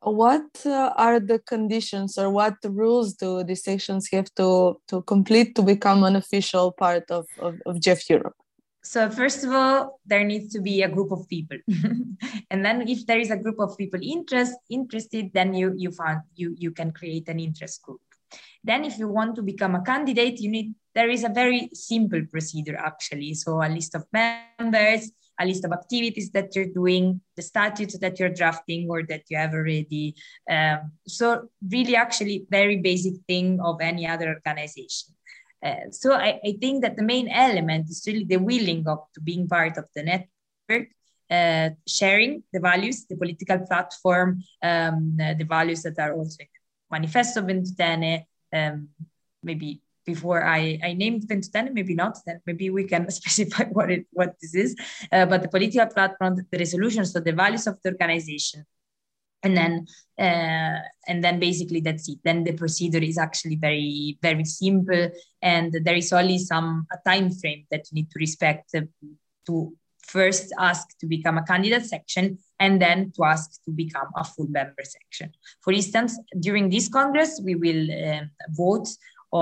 What 0.00 0.44
uh, 0.66 0.92
are 0.96 1.18
the 1.18 1.40
conditions 1.40 2.18
or 2.18 2.30
what 2.30 2.54
rules 2.62 3.14
do 3.14 3.42
these 3.42 3.64
sections 3.64 4.08
have 4.12 4.32
to, 4.34 4.80
to 4.88 5.02
complete 5.02 5.56
to 5.56 5.62
become 5.62 6.04
an 6.04 6.14
official 6.14 6.72
part 6.72 7.10
of, 7.10 7.26
of, 7.40 7.56
of 7.66 7.76
JEF 7.76 8.08
Europe? 8.08 8.36
So 8.84 9.10
first 9.10 9.44
of 9.44 9.50
all, 9.50 9.98
there 10.04 10.24
needs 10.24 10.52
to 10.52 10.60
be 10.60 10.82
a 10.82 10.88
group 10.88 11.10
of 11.10 11.26
people, 11.26 11.56
and 12.50 12.62
then 12.62 12.86
if 12.86 13.06
there 13.06 13.18
is 13.18 13.30
a 13.30 13.36
group 13.36 13.58
of 13.58 13.78
people 13.78 13.98
interest 14.02 14.52
interested, 14.68 15.30
then 15.32 15.54
you 15.54 15.72
you 15.74 15.90
find 15.90 16.20
you 16.34 16.54
you 16.58 16.70
can 16.70 16.90
create 16.92 17.26
an 17.28 17.40
interest 17.40 17.80
group. 17.80 18.02
Then, 18.62 18.84
if 18.84 18.98
you 18.98 19.08
want 19.08 19.36
to 19.36 19.42
become 19.42 19.74
a 19.74 19.82
candidate, 19.82 20.40
you 20.40 20.50
need 20.50 20.74
there 20.94 21.10
is 21.10 21.24
a 21.24 21.28
very 21.28 21.68
simple 21.72 22.22
procedure 22.30 22.76
actually. 22.76 23.34
So 23.34 23.60
a 23.62 23.68
list 23.68 23.94
of 23.94 24.06
members, 24.12 25.10
a 25.40 25.44
list 25.44 25.64
of 25.64 25.72
activities 25.72 26.30
that 26.30 26.54
you're 26.54 26.72
doing, 26.72 27.20
the 27.36 27.42
statutes 27.42 27.98
that 27.98 28.18
you're 28.18 28.30
drafting 28.30 28.88
or 28.88 29.02
that 29.04 29.22
you 29.28 29.36
have 29.36 29.52
already. 29.52 30.14
Um, 30.48 30.92
so 31.06 31.48
really, 31.68 31.96
actually, 31.96 32.46
very 32.48 32.76
basic 32.76 33.14
thing 33.26 33.60
of 33.60 33.80
any 33.80 34.06
other 34.06 34.28
organization. 34.28 35.14
Uh, 35.64 35.90
so 35.90 36.12
I, 36.12 36.40
I, 36.44 36.56
think 36.60 36.82
that 36.82 36.96
the 36.96 37.02
main 37.02 37.26
element 37.28 37.88
is 37.88 38.04
really 38.06 38.24
the 38.24 38.36
willing 38.36 38.86
of 38.86 38.98
to 39.14 39.20
being 39.22 39.48
part 39.48 39.78
of 39.78 39.86
the 39.96 40.02
network, 40.02 40.88
uh, 41.30 41.70
sharing 41.88 42.42
the 42.52 42.60
values, 42.60 43.06
the 43.06 43.16
political 43.16 43.60
platform, 43.60 44.42
um, 44.62 45.16
the 45.16 45.46
values 45.48 45.82
that 45.82 45.98
are 45.98 46.12
also 46.12 46.44
Manifesto 46.96 47.42
Ventotene. 47.42 48.26
Um, 48.52 48.88
maybe 49.42 49.80
before 50.06 50.44
I, 50.44 50.78
I 50.88 50.92
named 50.92 51.22
Ventotene, 51.28 51.72
maybe 51.72 51.94
not, 51.94 52.18
then 52.26 52.40
maybe 52.46 52.70
we 52.70 52.84
can 52.84 53.10
specify 53.20 53.64
what 53.76 53.90
it 53.90 54.06
what 54.18 54.30
this 54.40 54.54
is. 54.54 54.70
Uh, 55.10 55.26
but 55.26 55.42
the 55.42 55.48
political 55.48 55.86
platform, 55.86 56.32
the 56.36 56.58
resolutions, 56.64 57.12
so 57.12 57.20
the 57.20 57.32
values 57.32 57.66
of 57.66 57.74
the 57.82 57.90
organization, 57.90 58.64
and 59.44 59.56
then 59.56 59.86
uh, 60.18 60.78
and 61.06 61.22
then 61.22 61.38
basically 61.38 61.80
that's 61.80 62.08
it 62.08 62.18
then 62.24 62.42
the 62.44 62.52
procedure 62.52 63.04
is 63.10 63.18
actually 63.18 63.56
very 63.56 64.18
very 64.22 64.44
simple 64.44 65.10
and 65.42 65.76
there 65.84 65.96
is 65.96 66.12
only 66.12 66.38
some 66.38 66.86
a 66.92 66.98
time 67.08 67.30
frame 67.30 67.64
that 67.70 67.84
you 67.90 67.96
need 67.96 68.10
to 68.10 68.18
respect 68.18 68.70
uh, 68.74 68.80
to 69.46 69.72
first 70.02 70.52
ask 70.58 70.98
to 70.98 71.06
become 71.06 71.38
a 71.38 71.44
candidate 71.44 71.84
section 71.84 72.38
and 72.64 72.80
then 72.84 72.98
to 73.14 73.20
ask 73.32 73.46
to 73.64 73.70
become 73.82 74.08
a 74.22 74.24
full 74.32 74.50
member 74.58 74.84
section 74.96 75.28
for 75.64 75.72
instance 75.80 76.12
during 76.46 76.64
this 76.74 76.86
congress 76.98 77.32
we 77.48 77.54
will 77.64 77.84
uh, 77.90 78.22
vote 78.62 78.88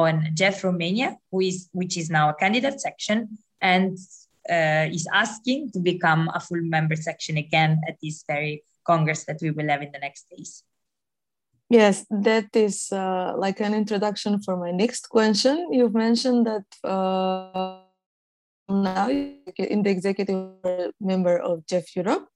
on 0.02 0.12
JEF 0.38 0.64
Romania 0.64 1.08
who 1.30 1.40
is 1.50 1.68
which 1.80 1.94
is 2.02 2.08
now 2.18 2.24
a 2.30 2.34
candidate 2.42 2.80
section 2.80 3.18
and 3.60 3.98
uh, 4.50 4.86
is 4.98 5.06
asking 5.12 5.70
to 5.72 5.78
become 5.78 6.30
a 6.34 6.40
full 6.40 6.62
member 6.62 6.96
section 6.96 7.36
again 7.36 7.80
at 7.88 7.96
this 8.02 8.24
very 8.26 8.64
Congress 8.84 9.24
that 9.24 9.38
we 9.40 9.50
will 9.50 9.68
have 9.68 9.82
in 9.82 9.92
the 9.92 9.98
next 9.98 10.28
days. 10.30 10.64
Yes, 11.68 12.04
that 12.10 12.54
is 12.54 12.92
uh, 12.92 13.32
like 13.36 13.60
an 13.60 13.74
introduction 13.74 14.42
for 14.42 14.56
my 14.56 14.72
next 14.72 15.08
question. 15.08 15.72
You've 15.72 15.94
mentioned 15.94 16.46
that 16.46 16.66
uh, 16.84 17.80
now 18.68 19.08
in 19.08 19.82
the 19.82 19.90
executive 19.90 20.92
member 21.00 21.38
of 21.38 21.64
JEF 21.66 21.96
Europe, 21.96 22.28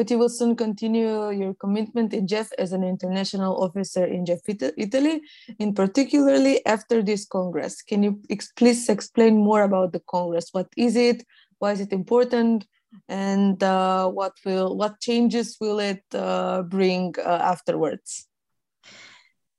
but 0.00 0.10
you 0.10 0.16
will 0.16 0.30
soon 0.30 0.56
continue 0.56 1.28
your 1.28 1.52
commitment 1.52 2.14
in 2.14 2.26
JEF 2.26 2.48
as 2.56 2.72
an 2.72 2.82
international 2.82 3.62
officer 3.62 4.06
in 4.06 4.24
JEF 4.24 4.72
Italy, 4.78 5.20
in 5.58 5.74
particularly 5.74 6.64
after 6.64 7.02
this 7.02 7.26
Congress. 7.26 7.82
Can 7.82 8.02
you 8.02 8.22
please 8.56 8.88
explain 8.88 9.36
more 9.36 9.62
about 9.62 9.92
the 9.92 10.00
Congress? 10.08 10.48
What 10.52 10.68
is 10.74 10.96
it? 10.96 11.22
Why 11.58 11.72
is 11.72 11.80
it 11.82 11.92
important? 11.92 12.66
and 13.08 13.62
uh, 13.62 14.08
what 14.08 14.32
will 14.44 14.76
what 14.76 14.98
changes 14.98 15.56
will 15.60 15.78
it 15.78 16.02
uh, 16.12 16.62
bring 16.62 17.14
uh, 17.24 17.38
afterwards 17.54 18.26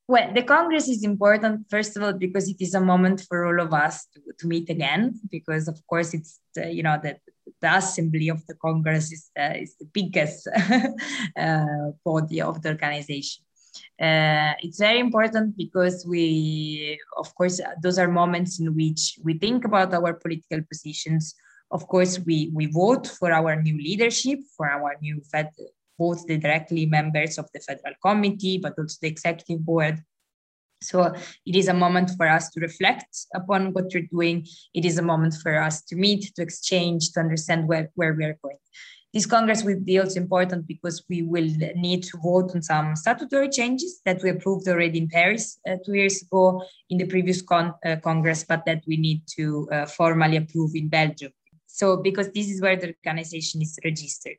well 0.05 0.33
the 0.33 0.43
congress 0.43 0.89
is 0.89 1.05
important 1.05 1.65
first 1.69 1.95
of 1.95 2.03
all 2.03 2.11
because 2.11 2.49
it 2.49 2.57
is 2.59 2.73
a 2.73 2.81
moment 2.81 3.23
for 3.29 3.45
all 3.45 3.61
of 3.65 3.71
us 3.73 4.05
to, 4.13 4.19
to 4.37 4.47
meet 4.47 4.69
again 4.69 5.17
because 5.31 5.69
of 5.69 5.79
course 5.87 6.13
it's 6.13 6.41
you 6.57 6.83
know 6.83 6.99
that 7.01 7.21
the 7.61 7.75
assembly 7.75 8.29
of 8.29 8.45
the 8.47 8.55
congress 8.55 9.11
is, 9.11 9.29
uh, 9.39 9.53
is 9.55 9.75
the 9.77 9.85
biggest 9.93 10.47
uh, 11.37 11.91
body 12.03 12.41
of 12.41 12.61
the 12.61 12.69
organization 12.69 13.43
uh, 14.01 14.53
it's 14.59 14.79
very 14.79 14.99
important 14.99 15.55
because 15.55 16.05
we 16.05 16.99
of 17.17 17.33
course 17.35 17.61
those 17.81 17.97
are 17.97 18.07
moments 18.07 18.59
in 18.59 18.75
which 18.75 19.19
we 19.23 19.37
think 19.37 19.65
about 19.65 19.93
our 19.93 20.13
political 20.13 20.61
positions 20.69 21.35
of 21.71 21.87
course, 21.87 22.19
we, 22.19 22.51
we 22.53 22.65
vote 22.65 23.07
for 23.07 23.31
our 23.31 23.61
new 23.61 23.77
leadership, 23.77 24.39
for 24.57 24.69
our 24.69 24.95
new 25.01 25.21
Fed, 25.31 25.51
both 25.97 26.27
the 26.27 26.37
directly 26.37 26.85
members 26.85 27.37
of 27.37 27.49
the 27.53 27.59
federal 27.59 27.95
committee, 28.03 28.57
but 28.57 28.73
also 28.77 28.97
the 29.01 29.07
executive 29.07 29.65
board. 29.65 30.03
So 30.81 31.13
it 31.45 31.55
is 31.55 31.67
a 31.67 31.73
moment 31.73 32.11
for 32.17 32.27
us 32.27 32.49
to 32.51 32.59
reflect 32.59 33.27
upon 33.35 33.73
what 33.73 33.93
you're 33.93 34.11
doing. 34.11 34.47
It 34.73 34.85
is 34.85 34.97
a 34.97 35.01
moment 35.01 35.35
for 35.35 35.57
us 35.57 35.83
to 35.83 35.95
meet, 35.95 36.33
to 36.35 36.41
exchange, 36.41 37.11
to 37.11 37.19
understand 37.19 37.67
where, 37.67 37.89
where 37.95 38.13
we 38.13 38.25
are 38.25 38.37
going. 38.41 38.57
This 39.13 39.25
Congress 39.25 39.63
will 39.63 39.79
be 39.79 39.99
also 39.99 40.21
important 40.21 40.67
because 40.67 41.03
we 41.09 41.21
will 41.21 41.49
need 41.75 42.03
to 42.03 42.17
vote 42.23 42.55
on 42.55 42.61
some 42.61 42.95
statutory 42.95 43.49
changes 43.49 43.99
that 44.05 44.23
we 44.23 44.29
approved 44.29 44.67
already 44.69 44.99
in 44.99 45.09
Paris 45.09 45.59
uh, 45.67 45.75
two 45.85 45.93
years 45.93 46.21
ago 46.21 46.63
in 46.89 46.97
the 46.97 47.05
previous 47.05 47.41
con- 47.41 47.73
uh, 47.85 47.97
Congress, 47.97 48.45
but 48.47 48.65
that 48.65 48.81
we 48.87 48.95
need 48.95 49.21
to 49.35 49.67
uh, 49.71 49.85
formally 49.85 50.37
approve 50.37 50.71
in 50.75 50.87
Belgium 50.87 51.33
so 51.71 51.97
because 51.97 52.29
this 52.31 52.49
is 52.49 52.61
where 52.61 52.75
the 52.75 52.93
organization 53.05 53.61
is 53.61 53.79
registered. 53.83 54.37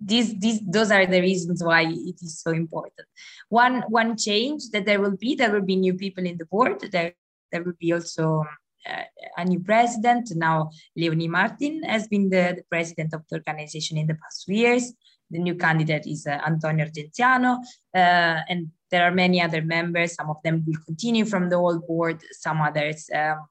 These, 0.00 0.38
these, 0.38 0.60
those 0.64 0.90
are 0.90 1.06
the 1.06 1.20
reasons 1.20 1.62
why 1.62 1.82
it 1.82 2.16
is 2.22 2.40
so 2.40 2.52
important. 2.52 3.08
One, 3.48 3.82
one 3.88 4.16
change 4.16 4.70
that 4.70 4.86
there 4.86 5.00
will 5.00 5.16
be, 5.16 5.34
there 5.34 5.52
will 5.52 5.64
be 5.64 5.76
new 5.76 5.94
people 5.94 6.24
in 6.24 6.38
the 6.38 6.46
board. 6.46 6.80
There, 6.92 7.14
there 7.50 7.64
will 7.64 7.78
be 7.78 7.92
also 7.92 8.44
uh, 8.88 9.02
a 9.36 9.44
new 9.44 9.60
president. 9.60 10.30
Now, 10.34 10.70
Leonie 10.96 11.28
Martin 11.28 11.82
has 11.82 12.06
been 12.06 12.30
the, 12.30 12.54
the, 12.56 12.64
president 12.70 13.12
of 13.12 13.22
the 13.28 13.36
organization 13.36 13.98
in 13.98 14.06
the 14.06 14.14
past 14.14 14.46
two 14.46 14.54
years. 14.54 14.92
The 15.30 15.38
new 15.38 15.56
candidate 15.56 16.06
is 16.06 16.26
uh, 16.26 16.40
Antonio 16.46 16.86
Argenziano, 16.86 17.58
uh, 17.94 18.40
and 18.48 18.68
there 18.90 19.04
are 19.04 19.10
many 19.10 19.42
other 19.42 19.62
members. 19.62 20.14
Some 20.14 20.30
of 20.30 20.36
them 20.42 20.64
will 20.66 20.78
continue 20.86 21.26
from 21.26 21.50
the 21.50 21.56
old 21.56 21.86
board. 21.86 22.22
Some 22.32 22.62
others 22.62 23.10
um, 23.14 23.46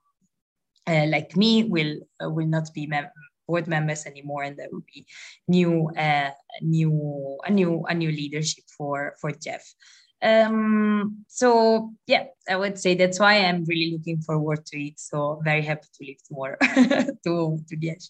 uh, 0.87 1.05
like 1.07 1.35
me 1.35 1.65
will 1.65 1.97
uh, 2.23 2.29
will 2.29 2.47
not 2.47 2.73
be 2.73 2.87
mem- 2.87 3.11
board 3.47 3.67
members 3.67 4.05
anymore, 4.05 4.43
and 4.43 4.57
there 4.57 4.69
will 4.71 4.85
be 4.93 5.05
new 5.47 5.89
uh, 5.97 6.31
new 6.61 7.37
a 7.45 7.51
new 7.51 7.85
a 7.87 7.93
new 7.93 8.11
leadership 8.11 8.63
for 8.77 9.15
for 9.19 9.31
JEF. 9.31 9.63
Um, 10.21 11.25
so 11.27 11.93
yeah, 12.07 12.25
I 12.49 12.55
would 12.55 12.79
say 12.79 12.95
that's 12.95 13.19
why 13.19 13.35
I'm 13.45 13.65
really 13.65 13.91
looking 13.91 14.21
forward 14.21 14.65
to 14.67 14.77
it. 14.77 14.99
So 14.99 15.41
very 15.43 15.61
happy 15.61 15.87
to 15.93 16.05
live 16.05 16.23
tomorrow 16.27 16.57
to 17.23 17.59
to 17.67 17.75
Liège 17.77 18.09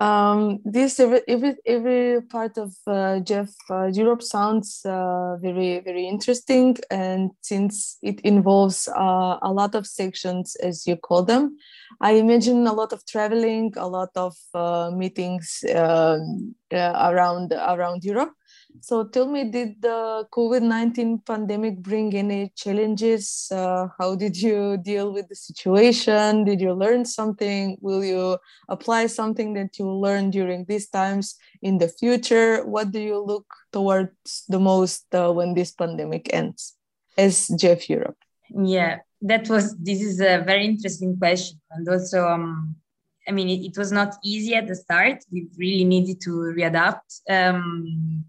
um, 0.00 0.58
this 0.64 0.98
every, 0.98 1.20
every 1.28 1.54
every 1.66 2.22
part 2.22 2.58
of 2.58 2.74
uh, 2.86 3.20
JEF 3.22 3.50
uh, 3.70 3.86
Europe 3.86 4.22
sounds 4.22 4.80
uh, 4.84 5.36
very 5.36 5.80
very 5.80 6.06
interesting, 6.08 6.76
and 6.90 7.30
since 7.40 7.98
it 8.02 8.20
involves 8.20 8.88
uh, 8.88 9.38
a 9.42 9.52
lot 9.52 9.74
of 9.74 9.86
sections, 9.86 10.56
as 10.56 10.86
you 10.86 10.96
call 10.96 11.22
them, 11.22 11.56
I 12.00 12.12
imagine 12.12 12.66
a 12.66 12.72
lot 12.72 12.92
of 12.92 13.04
traveling, 13.06 13.72
a 13.76 13.86
lot 13.86 14.10
of 14.16 14.34
uh, 14.54 14.90
meetings 14.94 15.64
um, 15.74 16.54
uh, 16.72 17.10
around 17.10 17.52
around 17.52 18.04
Europe. 18.04 18.32
So 18.82 19.04
tell 19.04 19.26
me, 19.26 19.44
did 19.44 19.80
the 19.80 20.26
COVID 20.32 20.62
19 20.62 21.20
pandemic 21.20 21.78
bring 21.78 22.14
any 22.16 22.52
challenges? 22.56 23.48
Uh, 23.50 23.86
how 23.96 24.16
did 24.16 24.36
you 24.36 24.76
deal 24.76 25.12
with 25.12 25.28
the 25.28 25.36
situation? 25.36 26.44
Did 26.44 26.60
you 26.60 26.72
learn 26.72 27.04
something? 27.04 27.78
Will 27.80 28.04
you 28.04 28.38
apply 28.68 29.06
something 29.06 29.54
that 29.54 29.78
you 29.78 29.88
learned 29.88 30.32
during 30.32 30.64
these 30.64 30.88
times 30.88 31.36
in 31.62 31.78
the 31.78 31.88
future? 31.88 32.66
What 32.66 32.90
do 32.90 33.00
you 33.00 33.18
look 33.18 33.46
towards 33.72 34.44
the 34.48 34.58
most 34.58 35.06
uh, 35.14 35.32
when 35.32 35.54
this 35.54 35.70
pandemic 35.70 36.34
ends 36.34 36.74
as 37.16 37.46
Jeff 37.56 37.88
Europe? 37.88 38.18
Yeah, 38.50 38.98
that 39.22 39.48
was 39.48 39.76
this 39.78 40.02
is 40.02 40.20
a 40.20 40.42
very 40.44 40.66
interesting 40.66 41.16
question 41.16 41.60
and 41.70 41.88
also 41.88 42.26
um, 42.26 42.74
i 43.28 43.30
mean 43.30 43.48
it, 43.48 43.64
it, 43.66 43.78
was 43.78 43.92
not 43.92 44.16
easy 44.24 44.54
at 44.54 44.66
the 44.66 44.74
start 44.74 45.18
we 45.30 45.46
really 45.56 45.84
needed 45.84 46.20
to 46.20 46.30
readapt 46.58 47.22
um, 47.30 48.24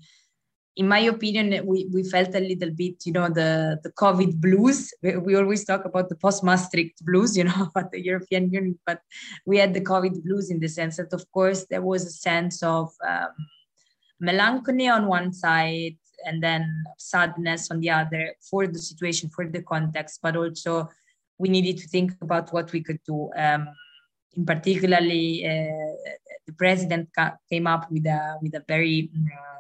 in 0.76 0.88
my 0.88 1.00
opinion 1.00 1.66
we, 1.66 1.88
we 1.94 2.04
felt 2.04 2.34
a 2.34 2.40
little 2.40 2.72
bit 2.72 3.06
you 3.06 3.14
know 3.14 3.30
the, 3.30 3.80
the 3.84 3.92
covid 3.92 4.40
blues 4.42 4.94
we, 5.02 5.16
we 5.18 5.36
always 5.36 5.64
talk 5.66 5.86
about 5.86 6.10
the 6.10 6.16
post 6.16 6.44
maastricht 6.44 7.04
blues 7.06 7.38
you 7.38 7.44
know 7.44 7.68
about 7.76 7.92
the 7.92 8.04
european 8.04 8.52
union 8.52 8.78
but 8.86 9.02
we 9.46 9.58
had 9.58 9.74
the 9.74 9.82
covid 9.82 10.24
blues 10.24 10.50
in 10.50 10.60
the 10.60 10.68
sense 10.68 10.98
that 10.98 11.14
of 11.14 11.24
course 11.32 11.66
there 11.70 11.82
was 11.82 12.06
a 12.06 12.12
sense 12.12 12.64
of 12.64 12.92
um, 13.08 13.30
melancholy 14.20 14.88
on 14.88 15.08
one 15.08 15.32
side 15.32 15.98
and 16.26 16.42
then 16.42 16.84
sadness 16.98 17.70
on 17.72 17.80
the 17.80 17.90
other 17.90 18.36
for 18.40 18.68
the 18.68 18.80
situation, 18.80 19.30
for 19.30 19.48
the 19.48 19.62
context, 19.62 20.20
but 20.22 20.36
also 20.36 20.90
we 21.38 21.50
needed 21.50 21.78
to 21.78 21.88
think 21.88 22.14
about 22.22 22.52
what 22.54 22.72
we 22.72 22.82
could 22.82 23.00
do. 23.06 23.30
Um, 23.36 23.68
in 24.36 24.46
particularly, 24.46 25.46
uh, 25.46 26.14
the 26.48 26.54
president 26.58 27.10
ca- 27.16 27.38
came 27.50 27.68
up 27.68 27.92
with 27.92 28.06
a 28.06 28.38
with 28.42 28.56
a 28.56 28.64
very 28.68 29.12
uh, 29.16 29.60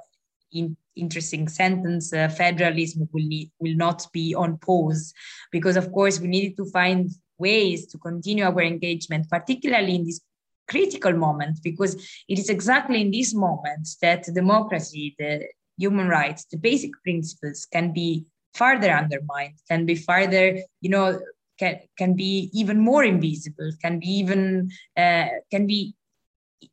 in, 0.53 0.77
interesting 0.95 1.47
sentence: 1.47 2.13
uh, 2.13 2.29
"Federalism 2.29 3.09
will 3.11 3.25
need, 3.25 3.51
will 3.59 3.75
not 3.75 4.07
be 4.13 4.35
on 4.35 4.57
pause," 4.57 5.13
because 5.51 5.77
of 5.77 5.91
course 5.91 6.19
we 6.19 6.27
needed 6.27 6.55
to 6.57 6.65
find 6.65 7.09
ways 7.37 7.87
to 7.87 7.97
continue 7.97 8.45
our 8.45 8.61
engagement, 8.61 9.29
particularly 9.29 9.95
in 9.95 10.05
this 10.05 10.21
critical 10.67 11.13
moment, 11.13 11.59
because 11.63 11.95
it 12.27 12.39
is 12.39 12.49
exactly 12.49 13.01
in 13.01 13.11
this 13.11 13.33
moment 13.33 13.87
that 14.01 14.23
democracy, 14.33 15.15
the 15.17 15.45
human 15.77 16.07
rights, 16.07 16.45
the 16.45 16.57
basic 16.57 16.91
principles 17.03 17.65
can 17.65 17.91
be 17.91 18.25
further 18.53 18.91
undermined, 18.91 19.55
can 19.67 19.85
be 19.85 19.95
further, 19.95 20.59
you 20.81 20.89
know, 20.89 21.19
can, 21.59 21.79
can 21.97 22.13
be 22.13 22.49
even 22.53 22.79
more 22.79 23.03
invisible, 23.03 23.71
can 23.81 23.99
be 23.99 24.07
even, 24.07 24.69
uh, 24.97 25.27
can 25.51 25.67
be 25.67 25.95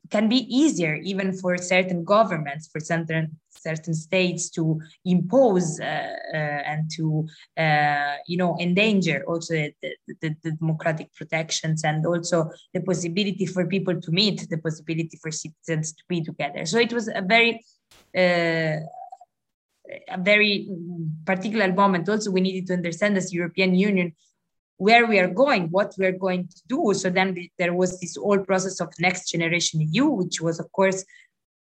can 0.09 0.29
be 0.29 0.47
easier 0.55 0.95
even 0.95 1.33
for 1.33 1.57
certain 1.57 2.05
governments, 2.05 2.69
for 2.69 2.81
certain 2.81 3.40
certain 3.51 3.95
states 3.95 4.51
to 4.51 4.81
impose 5.05 5.81
uh, 5.81 5.85
uh, 5.85 6.37
and 6.37 6.91
to 6.97 7.27
uh, 7.57 8.15
you 8.27 8.37
know 8.37 8.57
endanger 8.61 9.25
also 9.27 9.55
the, 9.55 9.75
the, 10.21 10.37
the, 10.43 10.53
democratic 10.53 11.13
protections 11.15 11.85
and 11.85 12.07
also 12.07 12.51
the 12.75 12.81
possibility 12.81 13.47
for 13.47 13.67
people 13.67 14.01
to 14.01 14.11
meet, 14.11 14.49
the 14.49 14.59
possibility 14.59 15.19
for 15.21 15.31
citizens 15.31 15.93
to 15.93 16.03
be 16.09 16.21
together. 16.23 16.65
So 16.65 16.79
it 16.79 16.93
was 16.93 17.09
a 17.09 17.23
very 17.23 17.65
uh, 18.17 18.81
a 20.09 20.19
very 20.19 20.69
particular 21.27 21.73
moment 21.73 22.09
also 22.09 22.31
we 22.31 22.41
needed 22.41 22.67
to 22.67 22.75
understand 22.75 23.17
as 23.17 23.33
european 23.33 23.75
union 23.75 24.13
where 24.77 25.07
we 25.07 25.19
are 25.19 25.29
going 25.29 25.69
what 25.71 25.95
we're 25.99 26.19
going 26.27 26.47
to 26.47 26.61
do 26.69 26.95
so 26.95 27.11
then 27.11 27.37
there 27.59 27.75
was 27.75 28.01
this 28.01 28.17
whole 28.17 28.39
process 28.39 28.81
of 28.81 28.89
next 29.01 29.31
generation 29.31 29.81
eu 29.93 30.07
which 30.09 30.41
was 30.41 30.61
of 30.61 30.71
course 30.73 31.05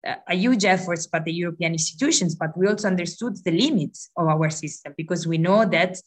Uh, 0.06 0.14
a 0.28 0.36
huge 0.36 0.64
effort 0.64 1.00
by 1.12 1.20
the 1.20 1.34
european 1.34 1.72
institutions 1.74 2.36
but 2.36 2.56
we 2.56 2.68
also 2.68 2.88
understood 2.88 3.34
the 3.44 3.52
limits 3.52 4.12
of 4.16 4.28
our 4.28 4.48
system 4.48 4.94
because 4.96 5.26
we 5.26 5.40
know 5.40 5.66
that 5.66 5.98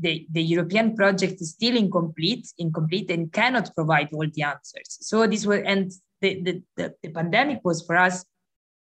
the, 0.00 0.26
the 0.30 0.42
European 0.42 0.94
project 0.94 1.40
is 1.40 1.52
still 1.52 1.76
incomplete, 1.76 2.48
incomplete 2.58 3.10
and 3.10 3.32
cannot 3.32 3.74
provide 3.74 4.08
all 4.12 4.26
the 4.32 4.42
answers. 4.42 4.98
So 5.00 5.26
this 5.26 5.46
was, 5.46 5.60
and 5.64 5.90
the, 6.20 6.42
the, 6.42 6.62
the, 6.76 6.94
the 7.02 7.10
pandemic 7.10 7.60
was 7.64 7.82
for 7.84 7.96
us 7.96 8.24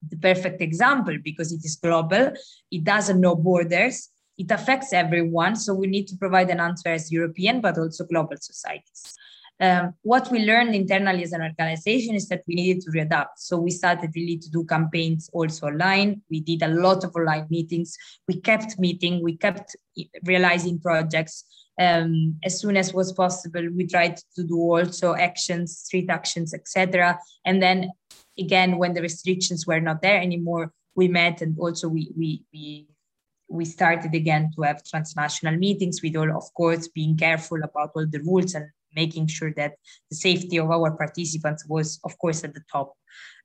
the 0.07 0.17
perfect 0.17 0.61
example 0.61 1.17
because 1.23 1.51
it 1.51 1.63
is 1.63 1.75
global, 1.75 2.33
it 2.71 2.83
doesn't 2.83 3.19
know 3.19 3.35
borders, 3.35 4.09
it 4.37 4.51
affects 4.51 4.93
everyone. 4.93 5.55
So 5.55 5.73
we 5.73 5.87
need 5.87 6.07
to 6.07 6.17
provide 6.17 6.49
an 6.49 6.59
answer 6.59 6.89
as 6.89 7.11
European, 7.11 7.61
but 7.61 7.77
also 7.77 8.05
global 8.05 8.37
societies. 8.39 9.15
Um, 9.59 9.93
what 10.01 10.29
we 10.31 10.39
learned 10.39 10.75
internally 10.75 11.23
as 11.23 11.31
an 11.31 11.41
organization 11.41 12.15
is 12.15 12.27
that 12.27 12.43
we 12.47 12.55
needed 12.55 12.83
to 12.83 12.91
readapt. 12.91 13.37
So 13.37 13.57
we 13.57 13.71
started 13.71 14.11
really 14.13 14.37
to 14.37 14.49
do 14.49 14.65
campaigns 14.65 15.29
also 15.31 15.67
online. 15.67 16.21
We 16.29 16.41
did 16.41 16.61
a 16.61 16.67
lot 16.67 17.03
of 17.05 17.15
online 17.15 17.47
meetings. 17.49 17.95
We 18.27 18.41
kept 18.41 18.77
meeting. 18.77 19.23
We 19.23 19.37
kept 19.37 19.75
realizing 20.23 20.79
projects. 20.79 21.45
Um, 21.79 22.37
as 22.43 22.59
soon 22.59 22.75
as 22.77 22.93
was 22.93 23.13
possible, 23.13 23.67
we 23.73 23.87
tried 23.87 24.17
to 24.35 24.43
do 24.43 24.57
also 24.59 25.15
actions, 25.15 25.77
street 25.77 26.09
actions, 26.09 26.53
etc. 26.53 27.17
And 27.45 27.61
then 27.61 27.91
again, 28.37 28.77
when 28.77 28.93
the 28.93 29.01
restrictions 29.01 29.65
were 29.65 29.81
not 29.81 30.01
there 30.01 30.19
anymore, 30.19 30.71
we 30.95 31.07
met 31.07 31.41
and 31.41 31.57
also 31.59 31.89
we 31.89 32.11
we 32.17 32.43
we 32.53 32.87
we 33.47 33.65
started 33.65 34.13
again 34.15 34.51
to 34.55 34.63
have 34.63 34.83
transnational 34.83 35.55
meetings 35.57 36.01
with 36.01 36.15
all, 36.15 36.35
of 36.35 36.51
course, 36.53 36.87
being 36.87 37.15
careful 37.15 37.61
about 37.63 37.91
all 37.95 38.07
the 38.07 38.19
rules 38.21 38.55
and 38.55 38.65
making 38.95 39.27
sure 39.27 39.53
that 39.55 39.73
the 40.09 40.15
safety 40.15 40.57
of 40.57 40.71
our 40.71 40.91
participants 40.91 41.65
was, 41.67 41.99
of 42.03 42.17
course, 42.17 42.43
at 42.43 42.53
the 42.53 42.63
top. 42.71 42.93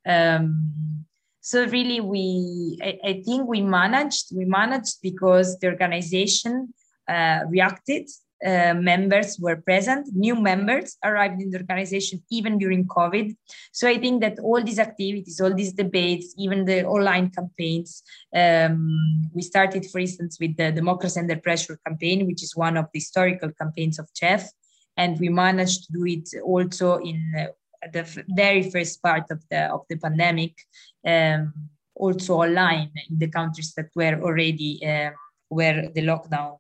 Um, 0.07 1.05
so 1.41 1.67
really, 1.67 2.01
we 2.01 2.79
I, 2.83 2.99
I, 3.03 3.23
think 3.25 3.49
we 3.49 3.63
managed. 3.63 4.37
We 4.37 4.45
managed 4.45 4.97
because 5.03 5.59
the 5.59 5.69
organization 5.69 6.75
uh, 7.09 7.41
reacted 7.49 8.09
uh, 8.45 8.73
members 8.75 9.39
were 9.39 9.57
present, 9.57 10.09
new 10.15 10.35
members 10.35 10.97
arrived 11.05 11.43
in 11.43 11.51
the 11.51 11.59
organization 11.59 12.23
even 12.31 12.57
during 12.57 12.87
COVID. 12.87 13.37
So 13.73 13.87
I 13.87 13.99
think 13.99 14.23
that 14.23 14.39
all 14.39 14.63
these 14.63 14.79
activities, 14.79 15.41
all 15.41 15.55
these 15.55 15.75
debates, 15.75 16.35
even 16.39 16.65
the 16.65 16.87
online 16.87 17.31
campaigns, 17.31 18.03
um, 18.35 19.29
we 19.35 19.43
started, 19.43 19.85
for 19.91 19.99
instance, 19.99 20.39
with 20.41 20.57
the 20.57 20.73
Democracy 20.73 21.21
Under 21.21 21.37
Pressure 21.37 21.79
campaign, 21.87 22.27
which 22.27 22.43
is 22.43 22.57
one 22.57 22.79
of 22.79 22.87
the 22.93 23.01
historical 23.01 23.51
campaigns 23.61 23.99
of 23.99 24.09
JEF. 24.15 24.47
And 24.97 25.19
we 25.19 25.29
managed 25.29 25.87
to 25.87 25.93
do 25.93 26.07
it 26.07 26.29
also 26.45 26.99
in 26.99 27.33
uh, 27.39 27.47
the 27.93 28.25
very 28.29 28.71
first 28.71 29.03
part 29.03 29.31
of 29.31 29.43
the, 29.51 29.73
of 29.73 29.83
the 29.89 29.97
pandemic, 29.97 30.55
um, 31.07 31.53
also 31.95 32.35
online 32.35 32.91
in 33.09 33.19
the 33.19 33.29
countries 33.29 33.73
that 33.77 33.89
were 33.95 34.21
already 34.21 34.81
uh, 34.87 35.11
where 35.49 35.89
the 35.95 36.03
lockdown 36.03 36.59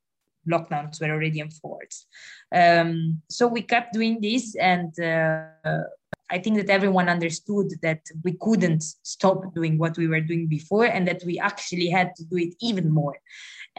lockdowns 0.48 1.00
were 1.00 1.10
already 1.10 1.40
enforced. 1.40 2.06
Um, 2.54 3.22
so 3.28 3.46
we 3.46 3.62
kept 3.62 3.92
doing 3.92 4.20
this, 4.20 4.56
and 4.56 4.98
uh, 4.98 5.82
I 6.30 6.38
think 6.38 6.56
that 6.56 6.70
everyone 6.70 7.08
understood 7.08 7.72
that 7.82 8.00
we 8.24 8.36
couldn't 8.40 8.82
stop 9.02 9.54
doing 9.54 9.78
what 9.78 9.98
we 9.98 10.06
were 10.08 10.20
doing 10.20 10.46
before, 10.46 10.86
and 10.86 11.06
that 11.06 11.22
we 11.24 11.38
actually 11.38 11.88
had 11.88 12.14
to 12.16 12.24
do 12.24 12.38
it 12.38 12.54
even 12.60 12.90
more. 12.90 13.18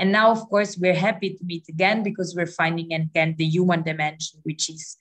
And 0.02 0.12
now, 0.12 0.32
of 0.32 0.42
course, 0.50 0.78
we're 0.78 1.02
happy 1.08 1.30
to 1.38 1.44
meet 1.46 1.66
again 1.70 2.04
because 2.04 2.36
we're 2.36 2.56
finding 2.62 2.92
again 2.92 3.36
the 3.38 3.46
human 3.46 3.84
dimension, 3.84 4.40
which 4.44 4.70
is 4.70 4.98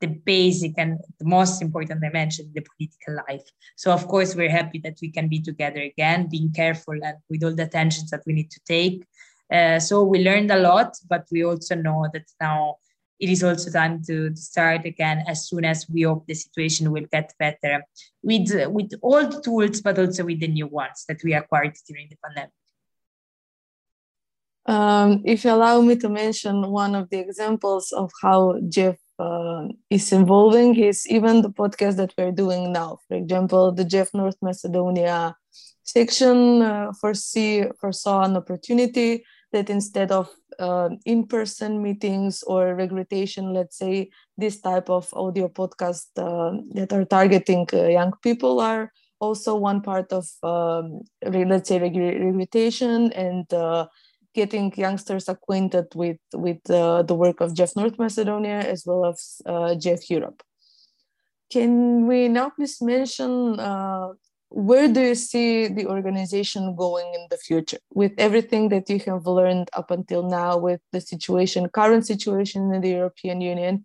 the 0.00 0.06
basic 0.06 0.74
and 0.78 0.98
the 1.18 1.24
most 1.24 1.60
important 1.60 2.00
dimension 2.00 2.46
in 2.46 2.52
the 2.52 2.66
political 2.76 3.14
life 3.26 3.46
so 3.76 3.90
of 3.90 4.06
course 4.06 4.34
we're 4.34 4.50
happy 4.50 4.78
that 4.78 4.98
we 5.00 5.10
can 5.10 5.26
be 5.26 5.40
together 5.40 5.80
again 5.80 6.28
being 6.30 6.52
careful 6.52 6.92
and 7.02 7.16
with 7.30 7.42
all 7.42 7.54
the 7.54 7.66
tensions 7.66 8.10
that 8.10 8.20
we 8.26 8.34
need 8.34 8.50
to 8.50 8.60
take 8.68 9.06
uh, 9.52 9.78
so 9.78 10.02
we 10.02 10.24
learned 10.24 10.50
a 10.50 10.58
lot, 10.58 10.96
but 11.08 11.26
we 11.30 11.44
also 11.44 11.74
know 11.74 12.06
that 12.12 12.24
now 12.40 12.76
it 13.18 13.30
is 13.30 13.42
also 13.44 13.70
time 13.70 14.02
to, 14.02 14.30
to 14.30 14.36
start 14.36 14.84
again 14.84 15.24
as 15.26 15.48
soon 15.48 15.64
as 15.64 15.86
we 15.88 16.02
hope 16.02 16.26
the 16.26 16.34
situation 16.34 16.90
will 16.90 17.06
get 17.12 17.32
better 17.38 17.82
with, 18.22 18.50
with 18.70 18.92
old 19.02 19.42
tools, 19.42 19.80
but 19.80 19.98
also 19.98 20.24
with 20.24 20.40
the 20.40 20.48
new 20.48 20.66
ones 20.66 21.04
that 21.08 21.18
we 21.24 21.32
acquired 21.32 21.74
during 21.88 22.08
the 22.10 22.16
pandemic. 22.24 22.52
Um, 24.66 25.22
if 25.24 25.44
you 25.44 25.52
allow 25.52 25.80
me 25.80 25.96
to 25.96 26.08
mention 26.08 26.70
one 26.70 26.94
of 26.94 27.08
the 27.10 27.18
examples 27.18 27.92
of 27.92 28.10
how 28.20 28.58
JEF 28.68 28.96
uh, 29.18 29.68
is 29.90 30.12
involving 30.12 30.76
is 30.76 31.06
even 31.08 31.42
the 31.42 31.50
podcast 31.50 31.96
that 31.96 32.12
we're 32.18 32.32
doing 32.32 32.72
now. 32.72 32.98
For 33.08 33.16
example, 33.16 33.72
the 33.72 33.84
JEF 33.84 34.12
North 34.12 34.36
Macedonia 34.42 35.36
section 35.84 36.62
uh, 36.62 36.92
foresee 37.00 37.64
foresaw 37.80 38.22
an 38.22 38.36
opportunity 38.36 39.24
that 39.52 39.70
instead 39.70 40.10
of 40.10 40.28
uh, 40.58 40.90
in-person 41.04 41.82
meetings 41.82 42.42
or 42.42 42.74
regularization, 42.74 43.54
let's 43.54 43.78
say 43.78 44.10
this 44.36 44.60
type 44.60 44.90
of 44.90 45.08
audio 45.14 45.48
podcast 45.48 46.06
uh, 46.16 46.60
that 46.74 46.92
are 46.92 47.04
targeting 47.04 47.66
uh, 47.72 47.86
young 47.86 48.12
people 48.22 48.60
are 48.60 48.92
also 49.20 49.54
one 49.54 49.80
part 49.80 50.12
of 50.12 50.26
um, 50.42 51.00
let's 51.22 51.68
say 51.68 51.78
regularization 51.78 53.10
and 53.16 53.52
uh, 53.54 53.86
getting 54.40 54.66
youngsters 54.76 55.26
acquainted 55.34 55.86
with 56.02 56.22
with 56.46 56.62
uh, 56.70 57.02
the 57.10 57.16
work 57.24 57.38
of 57.40 57.54
JEF 57.58 57.72
North 57.80 57.96
Macedonia 57.98 58.60
as 58.74 58.80
well 58.86 59.02
as 59.10 59.18
uh, 59.52 59.72
JEF 59.84 60.02
Europe. 60.16 60.40
Can 61.54 62.06
we 62.06 62.28
now 62.28 62.48
please 62.56 62.76
mention 62.82 63.32
where 64.50 64.88
do 64.88 65.00
you 65.00 65.14
see 65.14 65.66
the 65.66 65.86
organization 65.86 66.74
going 66.76 67.12
in 67.14 67.26
the 67.30 67.36
future 67.36 67.78
with 67.92 68.12
everything 68.16 68.68
that 68.68 68.88
you 68.88 69.00
have 69.00 69.26
learned 69.26 69.68
up 69.72 69.90
until 69.90 70.22
now 70.22 70.56
with 70.56 70.80
the 70.92 71.00
situation 71.00 71.68
current 71.68 72.06
situation 72.06 72.72
in 72.72 72.80
the 72.80 72.90
european 72.90 73.40
union 73.40 73.84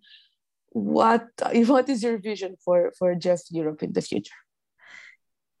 what 0.70 1.26
what 1.66 1.88
is 1.88 2.02
your 2.02 2.18
vision 2.18 2.56
for 2.64 2.92
for 2.98 3.14
JEF 3.14 3.42
europe 3.50 3.82
in 3.82 3.92
the 3.92 4.00
future 4.02 4.40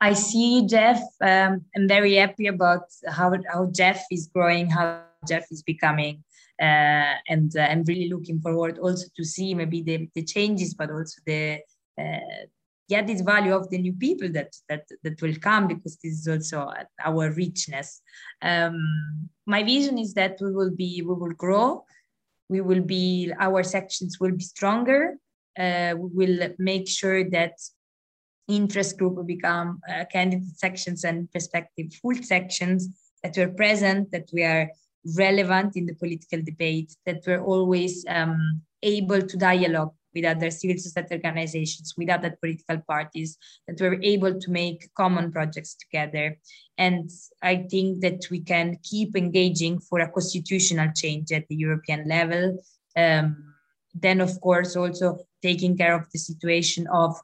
i 0.08 0.12
see 0.26 0.66
JEF. 0.72 1.00
um, 1.30 1.52
i'm 1.74 1.86
very 1.96 2.14
happy 2.22 2.46
about 2.56 2.84
how 3.16 3.28
how 3.52 3.62
JEF 3.78 4.00
is 4.10 4.22
growing 4.34 4.66
how 4.76 4.86
JEF 5.30 5.44
is 5.50 5.62
becoming 5.72 6.16
Uh, 6.62 7.16
and 7.28 7.56
uh, 7.56 7.62
I'm 7.62 7.82
really 7.84 8.08
looking 8.08 8.40
forward 8.40 8.78
also 8.78 9.06
to 9.16 9.24
see 9.24 9.52
maybe 9.52 9.82
the, 9.82 10.08
the 10.14 10.22
changes, 10.22 10.74
but 10.74 10.90
also 10.90 11.20
the 11.26 11.58
uh, 11.98 12.44
yeah 12.88 13.02
this 13.02 13.20
value 13.22 13.54
of 13.54 13.68
the 13.70 13.78
new 13.78 13.94
people 13.94 14.28
that 14.30 14.54
that 14.68 14.84
that 15.02 15.20
will 15.22 15.34
come 15.40 15.66
because 15.66 15.96
this 15.96 16.12
is 16.12 16.28
also 16.28 16.70
our 17.04 17.30
richness. 17.32 18.00
Um, 18.42 19.28
my 19.46 19.62
vision 19.64 19.98
is 19.98 20.14
that 20.14 20.38
we 20.40 20.52
will 20.52 20.70
be 20.70 21.02
we 21.02 21.14
will 21.14 21.36
grow, 21.44 21.84
we 22.48 22.60
will 22.60 22.82
be 22.82 23.32
our 23.40 23.64
sections 23.64 24.20
will 24.20 24.32
be 24.32 24.44
stronger. 24.44 25.16
Uh, 25.58 25.94
we 25.98 26.08
will 26.18 26.48
make 26.58 26.88
sure 26.88 27.28
that 27.30 27.54
interest 28.48 28.98
group 28.98 29.14
will 29.14 29.24
become 29.24 29.80
uh, 29.88 30.04
candidate 30.10 30.56
sections 30.56 31.04
and 31.04 31.30
perspective 31.32 31.92
full 32.00 32.14
sections 32.22 32.88
that 33.22 33.34
we're 33.36 33.48
present, 33.48 34.10
that 34.10 34.28
we 34.32 34.42
are 34.42 34.70
relevant 35.16 35.76
in 35.76 35.86
the 35.86 35.94
political 35.94 36.42
debate, 36.42 36.94
that 37.06 37.22
we're 37.26 37.42
always 37.42 38.04
um, 38.08 38.62
able 38.82 39.22
to 39.22 39.36
dialogue 39.36 39.92
with 40.14 40.24
other 40.24 40.50
civil 40.50 40.76
society 40.76 41.14
organizations, 41.14 41.94
with 41.96 42.10
other 42.10 42.36
political 42.40 42.78
parties, 42.86 43.38
that 43.66 43.80
we're 43.80 44.00
able 44.02 44.38
to 44.38 44.50
make 44.50 44.92
common 44.94 45.32
projects 45.32 45.74
together. 45.74 46.38
And 46.76 47.10
I 47.42 47.66
think 47.70 48.00
that 48.02 48.26
we 48.30 48.40
can 48.40 48.78
keep 48.82 49.16
engaging 49.16 49.80
for 49.80 50.00
a 50.00 50.10
constitutional 50.10 50.90
change 50.94 51.32
at 51.32 51.48
the 51.48 51.56
European 51.56 52.06
level. 52.06 52.58
Um, 52.96 53.54
then, 53.94 54.20
of 54.20 54.40
course, 54.40 54.76
also 54.76 55.18
taking 55.42 55.76
care 55.76 55.94
of 55.94 56.10
the 56.12 56.18
situation 56.18 56.86
of 56.92 57.16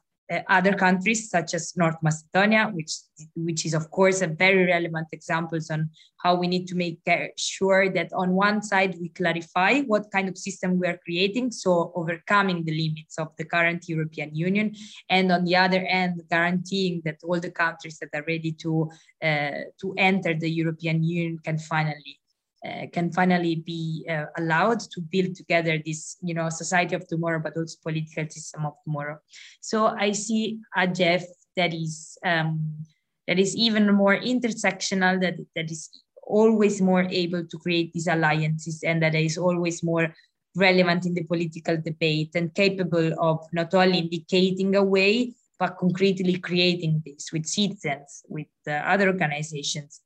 other 0.47 0.73
countries 0.73 1.29
such 1.29 1.53
as 1.53 1.75
North 1.75 1.97
Macedonia, 2.01 2.71
which 2.73 2.91
which 3.35 3.65
is 3.65 3.73
of 3.73 3.89
course 3.89 4.21
a 4.21 4.27
very 4.27 4.65
relevant 4.65 5.07
examples 5.11 5.69
on 5.69 5.89
how 6.23 6.35
we 6.35 6.47
need 6.47 6.67
to 6.67 6.75
make 6.75 6.99
sure 7.37 7.89
that 7.89 8.11
on 8.13 8.33
one 8.33 8.61
side 8.61 8.95
we 8.99 9.09
clarify 9.09 9.81
what 9.81 10.11
kind 10.11 10.29
of 10.29 10.37
system 10.37 10.79
we 10.79 10.87
are 10.87 10.99
creating, 11.03 11.51
so 11.51 11.91
overcoming 11.95 12.63
the 12.63 12.71
limits 12.71 13.17
of 13.17 13.29
the 13.37 13.45
current 13.45 13.89
European 13.89 14.35
Union, 14.35 14.75
and 15.09 15.31
on 15.31 15.43
the 15.45 15.55
other 15.55 15.83
end 15.87 16.21
guaranteeing 16.29 17.01
that 17.05 17.17
all 17.23 17.39
the 17.39 17.51
countries 17.51 17.97
that 17.99 18.09
are 18.13 18.25
ready 18.27 18.51
to 18.51 18.89
uh, 19.23 19.61
to 19.81 19.95
enter 19.97 20.33
the 20.33 20.49
European 20.49 21.03
Union 21.03 21.39
can 21.43 21.57
finally 21.57 22.19
uh, 22.65 22.87
can 22.91 23.11
finally 23.11 23.55
be 23.55 24.05
uh, 24.09 24.25
allowed 24.37 24.79
to 24.79 25.01
build 25.01 25.35
together 25.35 25.81
this 25.85 26.17
you 26.21 26.33
know 26.33 26.49
society 26.49 26.95
of 26.95 27.07
tomorrow 27.07 27.39
but 27.39 27.55
also 27.55 27.77
political 27.83 28.29
system 28.29 28.65
of 28.65 28.73
tomorrow. 28.83 29.17
So 29.61 29.87
i 29.87 30.11
see 30.11 30.59
a 30.75 30.87
JEF 30.87 31.23
that 31.55 31.73
is 31.73 32.17
um, 32.25 32.85
that 33.27 33.39
is 33.39 33.55
even 33.55 33.93
more 33.93 34.17
intersectional 34.19 35.21
that 35.21 35.35
that 35.55 35.71
is 35.71 35.89
always 36.23 36.81
more 36.81 37.03
able 37.09 37.43
to 37.45 37.57
create 37.57 37.91
these 37.93 38.07
alliances 38.07 38.83
and 38.83 39.01
that 39.01 39.15
is 39.15 39.37
always 39.37 39.81
more 39.83 40.13
relevant 40.55 41.05
in 41.05 41.13
the 41.13 41.23
political 41.23 41.77
debate 41.77 42.31
and 42.35 42.53
capable 42.53 43.13
of 43.19 43.45
not 43.53 43.73
only 43.73 43.99
indicating 43.99 44.75
a 44.75 44.83
way 44.83 45.33
but 45.59 45.77
concretely 45.77 46.37
creating 46.39 47.01
this 47.05 47.31
with 47.31 47.45
citizens 47.45 48.23
with 48.27 48.47
uh, 48.67 48.71
other 48.71 49.07
organizations 49.07 50.01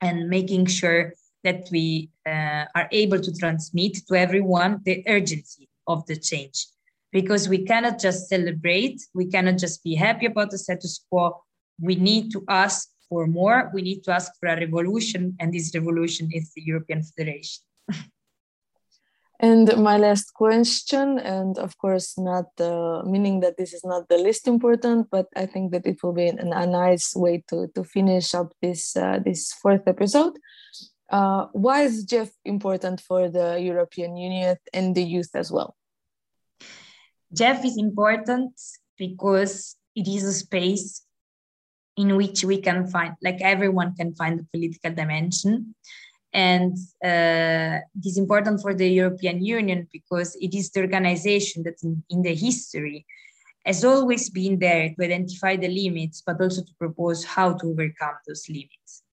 and 0.00 0.28
making 0.28 0.66
sure 0.66 1.12
that 1.44 1.68
we 1.70 2.10
uh, 2.26 2.64
are 2.74 2.88
able 2.90 3.20
to 3.20 3.32
transmit 3.32 3.98
to 4.08 4.14
everyone 4.14 4.80
the 4.84 5.04
urgency 5.06 5.68
of 5.86 6.04
the 6.06 6.16
change. 6.16 6.66
Because 7.12 7.48
we 7.48 7.64
cannot 7.64 8.00
just 8.00 8.28
celebrate 8.28 9.00
we 9.14 9.26
cannot 9.26 9.58
just 9.58 9.84
be 9.84 9.94
happy 9.94 10.26
about 10.26 10.50
the 10.50 10.58
status 10.58 11.04
quo. 11.08 11.40
We 11.80 11.94
need 11.94 12.32
to 12.32 12.44
ask 12.48 12.88
for 13.08 13.26
more. 13.26 13.70
We 13.72 13.82
need 13.82 14.02
to 14.04 14.12
ask 14.12 14.32
for 14.40 14.48
a 14.48 14.58
revolution 14.58 15.36
and 15.38 15.52
this 15.52 15.70
revolution 15.74 16.30
is 16.32 16.52
the 16.54 16.62
european 16.62 17.02
federation. 17.02 17.62
And 19.40 19.66
my 19.76 19.98
last 19.98 20.32
question 20.32 21.18
and 21.18 21.58
of 21.58 21.76
course 21.76 22.16
not 22.16 22.48
uh, 22.60 23.02
meaning 23.04 23.40
that 23.40 23.56
this 23.56 23.72
is 23.74 23.84
not 23.84 24.08
the 24.08 24.16
least 24.16 24.46
important 24.46 25.08
but 25.10 25.26
i 25.36 25.44
think 25.44 25.72
that 25.72 25.86
it 25.86 26.02
will 26.02 26.12
be 26.12 26.28
an, 26.28 26.52
a 26.52 26.66
nice 26.66 27.16
way 27.16 27.42
to 27.48 27.66
to 27.74 27.82
finish 27.82 28.32
up 28.34 28.52
this 28.62 28.96
uh, 28.96 29.18
this 29.26 29.52
fourth 29.52 29.86
episode 29.86 30.38
uh, 31.10 31.46
why 31.52 31.82
is 31.82 32.06
JEF 32.06 32.30
important 32.44 33.00
for 33.00 33.28
the 33.28 33.60
European 33.60 34.16
Union 34.16 34.56
and 34.72 34.94
the 34.94 35.02
youth 35.02 35.30
as 35.34 35.52
well? 35.52 35.76
JEF 37.34 37.64
is 37.64 37.76
important 37.76 38.52
because 38.96 39.76
it 39.94 40.08
is 40.08 40.24
a 40.24 40.32
space 40.32 41.02
in 41.96 42.16
which 42.16 42.44
we 42.44 42.60
can 42.60 42.86
find, 42.86 43.14
like 43.22 43.40
everyone 43.40 43.94
can 43.94 44.14
find 44.14 44.40
the 44.40 44.46
political 44.52 44.92
dimension. 44.92 45.74
And 46.32 46.76
uh, 47.04 47.78
it 47.94 48.04
is 48.04 48.18
important 48.18 48.60
for 48.60 48.74
the 48.74 48.88
European 48.88 49.44
Union 49.44 49.86
because 49.92 50.36
it 50.40 50.52
is 50.52 50.70
the 50.70 50.80
organization 50.80 51.62
that 51.62 51.80
in, 51.84 52.02
in 52.10 52.22
the 52.22 52.34
history 52.34 53.06
has 53.64 53.84
always 53.84 54.30
been 54.30 54.58
there 54.58 54.92
to 54.94 55.04
identify 55.04 55.56
the 55.56 55.68
limits, 55.68 56.22
but 56.26 56.40
also 56.40 56.62
to 56.62 56.74
propose 56.78 57.24
how 57.24 57.52
to 57.54 57.66
overcome 57.68 58.16
those 58.26 58.48
limits. 58.48 59.03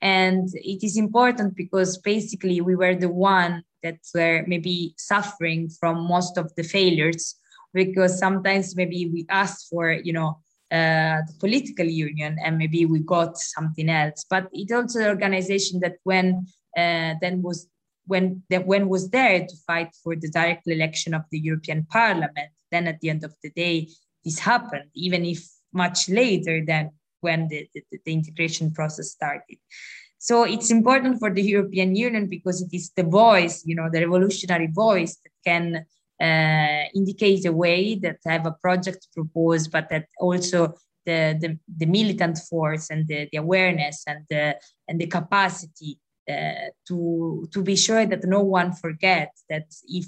And 0.00 0.48
it 0.54 0.84
is 0.84 0.96
important 0.96 1.56
because 1.56 1.98
basically 1.98 2.60
we 2.60 2.76
were 2.76 2.94
the 2.94 3.08
one 3.08 3.64
that 3.82 3.98
were 4.14 4.44
maybe 4.46 4.94
suffering 4.96 5.68
from 5.68 6.06
most 6.06 6.38
of 6.38 6.54
the 6.56 6.62
failures 6.62 7.34
because 7.74 8.18
sometimes 8.18 8.76
maybe 8.76 9.10
we 9.12 9.26
asked 9.28 9.68
for, 9.70 9.92
you 9.92 10.12
know, 10.12 10.38
uh, 10.70 11.24
the 11.26 11.34
political 11.40 11.86
union 11.86 12.36
and 12.44 12.58
maybe 12.58 12.84
we 12.84 13.00
got 13.00 13.38
something 13.38 13.88
else. 13.88 14.24
But 14.28 14.48
it 14.52 14.70
also 14.72 15.00
an 15.00 15.06
organization 15.06 15.80
that 15.80 15.96
when 16.04 16.46
uh, 16.76 17.14
then 17.20 17.42
was 17.42 17.66
when 18.06 18.42
that 18.50 18.66
when 18.66 18.88
was 18.88 19.10
there 19.10 19.46
to 19.46 19.56
fight 19.66 19.90
for 20.02 20.14
the 20.16 20.30
direct 20.30 20.66
election 20.66 21.14
of 21.14 21.22
the 21.30 21.38
European 21.38 21.86
Parliament. 21.90 22.50
Then 22.70 22.86
at 22.86 23.00
the 23.00 23.10
end 23.10 23.24
of 23.24 23.34
the 23.42 23.50
day, 23.50 23.88
this 24.24 24.38
happened, 24.38 24.90
even 24.94 25.24
if 25.24 25.46
much 25.72 26.08
later 26.08 26.64
than 26.64 26.90
when 27.20 27.48
the, 27.48 27.68
the, 27.74 27.82
the 28.04 28.12
integration 28.12 28.72
process 28.72 29.10
started. 29.10 29.58
So 30.18 30.42
it's 30.42 30.70
important 30.70 31.20
for 31.20 31.32
the 31.32 31.42
European 31.42 31.94
Union 31.94 32.26
because 32.26 32.60
it 32.60 32.70
is 32.72 32.90
the 32.96 33.04
voice, 33.04 33.62
you 33.64 33.76
know, 33.76 33.88
the 33.90 34.00
revolutionary 34.00 34.66
voice 34.66 35.16
that 35.22 35.32
can 35.44 35.86
uh, 36.20 36.88
indicate 36.94 37.46
a 37.46 37.52
way 37.52 37.94
that 37.96 38.18
have 38.26 38.44
a 38.44 38.56
project 38.60 39.06
proposed, 39.14 39.70
but 39.70 39.88
that 39.90 40.06
also 40.18 40.74
the, 41.06 41.38
the, 41.40 41.58
the 41.76 41.86
militant 41.86 42.36
force 42.50 42.90
and 42.90 43.06
the, 43.06 43.28
the 43.30 43.38
awareness 43.38 44.02
and 44.08 44.24
the, 44.28 44.56
and 44.88 45.00
the 45.00 45.06
capacity 45.06 45.98
uh, 46.28 46.68
to, 46.86 47.48
to 47.52 47.62
be 47.62 47.76
sure 47.76 48.04
that 48.04 48.24
no 48.24 48.40
one 48.40 48.72
forgets 48.72 49.44
that 49.48 49.66
if 49.86 50.06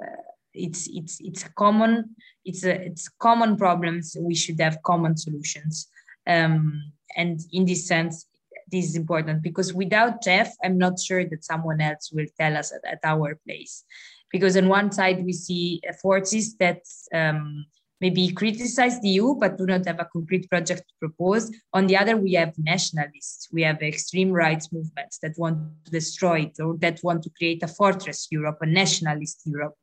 uh, 0.00 0.22
it's, 0.54 0.88
it's, 0.92 1.18
it's 1.20 1.44
common, 1.56 2.14
it's, 2.44 2.64
a, 2.64 2.74
it's 2.86 3.08
common 3.08 3.56
problems, 3.56 4.16
we 4.20 4.34
should 4.34 4.60
have 4.60 4.82
common 4.82 5.16
solutions. 5.16 5.88
Um, 6.28 6.92
and 7.16 7.40
in 7.52 7.64
this 7.64 7.88
sense, 7.88 8.26
this 8.70 8.84
is 8.84 8.96
important 8.96 9.42
because 9.42 9.72
without 9.72 10.22
JEF, 10.22 10.50
I'm 10.62 10.78
not 10.78 11.00
sure 11.00 11.24
that 11.24 11.44
someone 11.44 11.80
else 11.80 12.10
will 12.12 12.26
tell 12.38 12.56
us 12.56 12.72
at, 12.72 12.84
at 12.84 13.00
our 13.02 13.38
place. 13.46 13.84
Because 14.30 14.56
on 14.58 14.68
one 14.68 14.92
side, 14.92 15.24
we 15.24 15.32
see 15.32 15.80
forces 16.02 16.54
that 16.56 16.82
um, 17.14 17.64
maybe 18.00 18.30
criticize 18.32 19.00
the 19.00 19.08
EU 19.08 19.34
but 19.34 19.56
do 19.56 19.66
not 19.66 19.86
have 19.86 20.00
a 20.00 20.08
concrete 20.12 20.48
project 20.48 20.82
to 20.88 20.94
propose. 21.00 21.50
On 21.72 21.86
the 21.86 21.96
other, 21.96 22.16
we 22.16 22.32
have 22.34 22.52
nationalists, 22.58 23.48
we 23.52 23.62
have 23.62 23.82
extreme 23.82 24.30
rights 24.30 24.72
movements 24.72 25.18
that 25.22 25.32
want 25.38 25.58
to 25.84 25.90
destroy 25.90 26.40
it 26.42 26.60
or 26.60 26.76
that 26.78 27.00
want 27.02 27.22
to 27.22 27.30
create 27.38 27.62
a 27.62 27.68
fortress 27.68 28.28
Europe, 28.30 28.58
a 28.60 28.66
nationalist 28.66 29.42
Europe. 29.46 29.74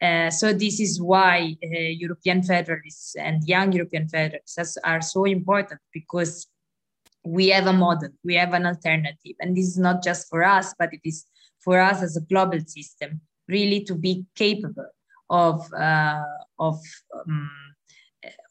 Uh, 0.00 0.30
so 0.30 0.52
this 0.52 0.78
is 0.78 1.00
why 1.02 1.56
uh, 1.64 1.78
European 1.78 2.42
federalists 2.42 3.16
and 3.16 3.42
young 3.48 3.72
European 3.72 4.08
federalists 4.08 4.76
are 4.84 5.00
so 5.00 5.24
important 5.24 5.80
because 5.92 6.46
we 7.24 7.48
have 7.48 7.66
a 7.66 7.72
model, 7.72 8.10
we 8.24 8.34
have 8.34 8.54
an 8.54 8.64
alternative, 8.64 9.34
and 9.40 9.56
this 9.56 9.66
is 9.66 9.78
not 9.78 10.02
just 10.02 10.28
for 10.28 10.44
us, 10.44 10.74
but 10.78 10.92
it 10.92 11.00
is 11.04 11.26
for 11.60 11.80
us 11.80 12.00
as 12.02 12.16
a 12.16 12.20
global 12.20 12.60
system, 12.60 13.20
really 13.48 13.82
to 13.84 13.94
be 13.94 14.24
capable 14.36 14.86
of 15.30 15.70
uh, 15.74 16.22
of 16.58 16.80
um, 17.14 17.50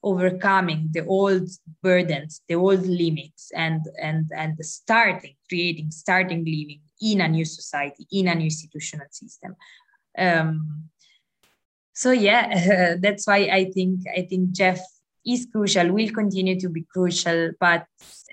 overcoming 0.04 0.90
the 0.92 1.06
old 1.06 1.50
burdens, 1.82 2.42
the 2.50 2.56
old 2.56 2.86
limits, 2.86 3.52
and 3.56 3.82
and 4.02 4.30
and 4.36 4.58
starting 4.66 5.36
creating, 5.48 5.92
starting 5.92 6.40
living 6.40 6.82
in 7.02 7.22
a 7.22 7.28
new 7.28 7.46
society, 7.46 8.06
in 8.12 8.28
a 8.28 8.36
new 8.36 8.46
institutional 8.46 9.08
system. 9.12 9.56
Um, 10.18 10.90
so 11.98 12.12
yeah 12.12 12.96
that's 13.04 13.26
why 13.26 13.40
i 13.60 13.66
think 13.74 14.02
i 14.16 14.22
think 14.22 14.52
JEF 14.52 14.80
is 15.26 15.48
crucial 15.52 15.92
will 15.92 16.12
continue 16.12 16.60
to 16.60 16.70
be 16.70 16.86
crucial 16.94 17.52
but 17.60 17.86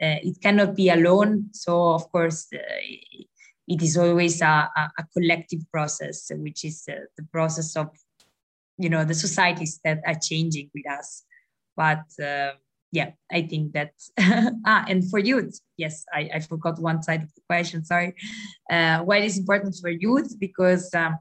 uh, 0.04 0.20
it 0.28 0.36
cannot 0.42 0.76
be 0.76 0.90
alone 0.90 1.48
so 1.52 1.94
of 1.94 2.04
course 2.12 2.46
uh, 2.54 2.58
it 3.66 3.80
is 3.82 3.96
always 3.96 4.42
a, 4.42 4.68
a, 4.76 5.04
collective 5.14 5.62
process 5.72 6.30
which 6.36 6.64
is 6.64 6.84
uh, 6.90 6.96
the 7.16 7.24
process 7.32 7.74
of 7.76 7.88
you 8.76 8.90
know 8.90 9.04
the 9.04 9.14
societies 9.14 9.80
that 9.82 10.00
are 10.06 10.18
changing 10.28 10.70
with 10.74 10.86
us 10.98 11.24
but 11.74 12.04
uh, 12.22 12.52
yeah, 12.94 13.10
I 13.30 13.42
think 13.42 13.72
that 13.72 13.90
ah, 14.66 14.84
and 14.88 15.02
for 15.10 15.18
youth, 15.18 15.58
yes, 15.76 16.04
I, 16.14 16.30
I 16.34 16.38
forgot 16.38 16.78
one 16.78 17.02
side 17.02 17.24
of 17.24 17.34
the 17.34 17.40
question. 17.48 17.84
Sorry. 17.84 18.14
Uh, 18.70 19.00
why 19.00 19.18
is 19.18 19.36
important 19.36 19.74
for 19.80 19.90
youth? 19.90 20.38
Because 20.38 20.94
um, 20.94 21.18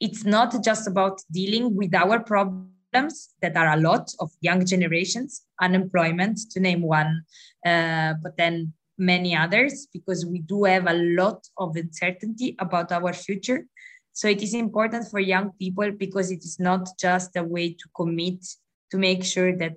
it's 0.00 0.24
not 0.24 0.62
just 0.64 0.86
about 0.86 1.20
dealing 1.30 1.74
with 1.74 1.94
our 1.94 2.20
problems 2.20 3.34
that 3.42 3.56
are 3.56 3.72
a 3.72 3.80
lot 3.80 4.10
of 4.20 4.30
young 4.40 4.64
generations, 4.64 5.42
unemployment, 5.60 6.38
to 6.50 6.60
name 6.60 6.82
one, 6.82 7.24
uh, 7.66 8.14
but 8.22 8.36
then 8.36 8.72
many 8.96 9.36
others, 9.36 9.86
because 9.92 10.26
we 10.26 10.40
do 10.40 10.64
have 10.64 10.86
a 10.86 10.94
lot 10.94 11.46
of 11.56 11.76
uncertainty 11.76 12.56
about 12.58 12.90
our 12.92 13.12
future. 13.12 13.66
So 14.12 14.26
it 14.28 14.42
is 14.42 14.54
important 14.54 15.08
for 15.08 15.20
young 15.20 15.52
people 15.52 15.92
because 15.92 16.32
it 16.32 16.42
is 16.44 16.58
not 16.58 16.88
just 16.98 17.36
a 17.36 17.44
way 17.44 17.70
to 17.70 17.88
commit 17.94 18.44
to 18.90 18.98
make 18.98 19.24
sure 19.24 19.56
that 19.56 19.76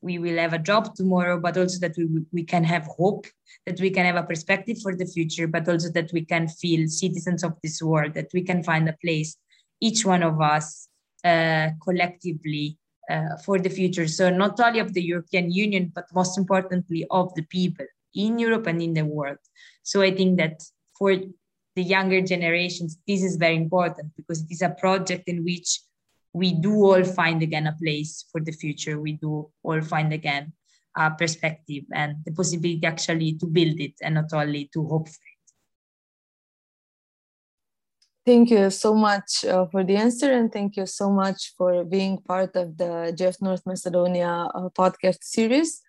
we 0.00 0.18
will 0.18 0.36
have 0.38 0.52
a 0.52 0.58
job 0.58 0.94
tomorrow, 0.94 1.40
but 1.40 1.56
also 1.56 1.78
that 1.80 1.94
we, 1.96 2.06
we 2.32 2.44
can 2.44 2.62
have 2.64 2.84
hope, 2.84 3.26
that 3.66 3.80
we 3.80 3.90
can 3.90 4.04
have 4.04 4.16
a 4.16 4.22
perspective 4.22 4.78
for 4.82 4.94
the 4.94 5.06
future, 5.06 5.46
but 5.46 5.68
also 5.68 5.90
that 5.90 6.12
we 6.12 6.24
can 6.24 6.46
feel 6.46 6.86
citizens 6.88 7.42
of 7.42 7.54
this 7.62 7.82
world, 7.82 8.14
that 8.14 8.28
we 8.34 8.42
can 8.42 8.62
find 8.62 8.88
a 8.88 8.96
place, 9.02 9.36
each 9.80 10.04
one 10.04 10.22
of 10.22 10.40
us 10.40 10.88
uh, 11.24 11.70
collectively 11.82 12.78
uh, 13.10 13.36
for 13.44 13.58
the 13.58 13.70
future. 13.70 14.08
So 14.08 14.30
not 14.30 14.58
only 14.60 14.80
of 14.80 14.94
the 14.94 15.02
European 15.02 15.50
Union, 15.50 15.92
but 15.94 16.06
most 16.14 16.38
importantly 16.38 17.06
of 17.10 17.34
the 17.34 17.42
people 17.42 17.86
in 18.14 18.38
Europe 18.38 18.66
and 18.66 18.80
in 18.80 18.94
the 18.94 19.04
world. 19.04 19.38
So 19.82 20.00
I 20.02 20.14
think 20.14 20.38
that 20.38 20.62
for 20.98 21.14
the 21.76 21.82
younger 21.82 22.20
generations, 22.20 22.98
this 23.06 23.22
is 23.22 23.36
very 23.36 23.56
important 23.56 24.12
because 24.16 24.42
it 24.42 24.50
is 24.50 24.62
a 24.62 24.70
project 24.70 25.24
in 25.26 25.44
which 25.44 25.80
we 26.32 26.52
do 26.52 26.74
all 26.84 27.04
find 27.04 27.42
again 27.42 27.66
a 27.66 27.76
place 27.80 28.24
for 28.30 28.40
the 28.40 28.52
future. 28.52 29.00
We 29.00 29.12
do 29.12 29.50
all 29.62 29.80
find 29.80 30.12
again 30.12 30.52
a 30.96 31.10
perspective 31.10 31.84
and 31.92 32.16
the 32.24 32.32
possibility 32.32 32.84
actually 32.84 33.34
to 33.34 33.46
build 33.46 33.80
it 33.80 33.94
and 34.02 34.14
not 34.14 34.32
only 34.32 34.70
to 34.72 34.86
hope 34.86 35.08
for 35.08 35.12
it. 35.14 35.33
Thank 38.26 38.50
you 38.50 38.70
so 38.70 38.94
much 38.94 39.44
uh, 39.44 39.66
for 39.66 39.84
the 39.84 39.96
answer, 39.96 40.32
and 40.32 40.50
thank 40.50 40.78
you 40.78 40.86
so 40.86 41.10
much 41.10 41.52
for 41.58 41.84
being 41.84 42.16
part 42.16 42.56
of 42.56 42.78
the 42.78 43.14
JEF 43.14 43.42
North 43.42 43.60
Macedonia 43.66 44.48
uh, 44.54 44.70
podcast 44.70 45.18
series. 45.20 45.82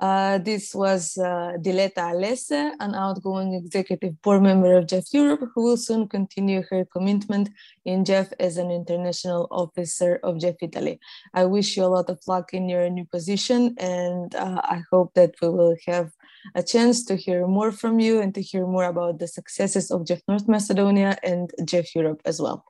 Uh, 0.00 0.38
this 0.38 0.74
was 0.74 1.16
uh, 1.16 1.52
Diletta 1.62 2.10
Alesse, 2.12 2.72
an 2.80 2.94
outgoing 2.96 3.54
executive 3.54 4.20
board 4.20 4.42
member 4.42 4.76
of 4.76 4.86
JEF 4.86 5.14
Europe, 5.14 5.48
who 5.54 5.62
will 5.62 5.76
soon 5.76 6.08
continue 6.08 6.64
her 6.70 6.84
commitment 6.86 7.50
in 7.84 8.04
JEF 8.04 8.32
as 8.40 8.56
an 8.56 8.72
international 8.72 9.46
officer 9.52 10.18
of 10.24 10.38
JEF 10.38 10.56
Italy. 10.60 10.98
I 11.34 11.44
wish 11.44 11.76
you 11.76 11.84
a 11.84 11.94
lot 11.96 12.10
of 12.10 12.18
luck 12.26 12.52
in 12.52 12.68
your 12.68 12.90
new 12.90 13.04
position, 13.04 13.76
and 13.78 14.34
uh, 14.34 14.60
I 14.64 14.82
hope 14.90 15.14
that 15.14 15.36
we 15.40 15.50
will 15.50 15.76
have 15.86 16.10
a 16.54 16.62
chance 16.62 17.04
to 17.04 17.16
hear 17.16 17.46
more 17.46 17.72
from 17.72 17.98
you 17.98 18.20
and 18.20 18.34
to 18.34 18.42
hear 18.42 18.66
more 18.66 18.84
about 18.84 19.18
the 19.18 19.28
successes 19.28 19.90
of 19.90 20.02
JEF 20.02 20.20
North 20.28 20.48
Macedonia 20.48 21.16
and 21.22 21.50
JEF 21.62 21.94
Europe 21.94 22.22
as 22.24 22.40
well. 22.40 22.64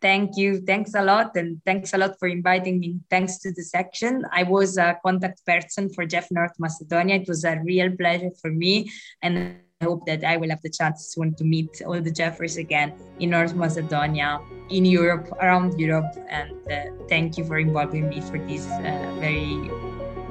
Thank 0.00 0.36
you. 0.36 0.60
Thanks 0.60 0.92
a 0.94 1.02
lot. 1.02 1.34
And 1.34 1.62
thanks 1.64 1.94
a 1.94 1.98
lot 1.98 2.18
for 2.18 2.28
inviting 2.28 2.78
me. 2.78 3.00
Thanks 3.08 3.38
to 3.38 3.52
the 3.52 3.62
section. 3.62 4.22
I 4.30 4.42
was 4.42 4.76
a 4.76 4.98
contact 5.02 5.40
person 5.46 5.88
for 5.94 6.04
JEF 6.04 6.26
North 6.30 6.52
Macedonia. 6.58 7.16
It 7.16 7.28
was 7.28 7.44
a 7.44 7.58
real 7.64 7.90
pleasure 7.96 8.30
for 8.42 8.50
me. 8.50 8.90
And 9.22 9.56
I 9.80 9.84
hope 9.84 10.04
that 10.04 10.22
I 10.22 10.36
will 10.36 10.50
have 10.50 10.60
the 10.60 10.68
chance 10.68 11.14
soon 11.14 11.34
to 11.36 11.44
meet 11.44 11.80
all 11.86 12.00
the 12.02 12.10
Jeffers 12.10 12.58
again 12.58 12.92
in 13.18 13.30
North 13.30 13.54
Macedonia, 13.54 14.40
in 14.68 14.84
Europe, 14.84 15.32
around 15.40 15.80
Europe. 15.80 16.12
And 16.28 16.52
uh, 16.70 17.06
thank 17.08 17.38
you 17.38 17.44
for 17.44 17.58
involving 17.58 18.10
me 18.10 18.20
for 18.20 18.38
this 18.38 18.66
uh, 18.66 19.16
very 19.20 19.56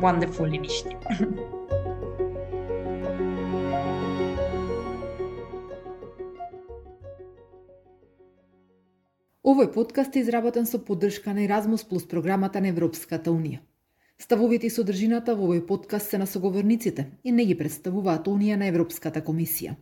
wonderful 0.04 0.52
initiative. 0.60 1.00
Овој 9.44 9.68
подкаст 9.72 10.16
е 10.16 10.20
изработен 10.20 10.66
со 10.66 10.80
поддршка 10.86 11.34
на 11.34 11.44
Еразмус 11.44 11.84
Plus 11.88 12.08
програмата 12.08 12.62
на 12.62 12.68
Европската 12.68 13.32
Унија. 13.32 13.60
Ставовите 14.20 14.68
и 14.68 14.74
содржината 14.74 15.36
во 15.36 15.48
овој 15.48 15.66
подкаст 15.68 16.10
се 16.10 16.18
на 16.18 16.28
соговорниците 16.28 17.06
и 17.24 17.32
не 17.32 17.46
ги 17.46 17.58
представуваат 17.58 18.28
Унија 18.28 18.56
на 18.56 18.68
Европската 18.72 19.22
комисија. 19.22 19.76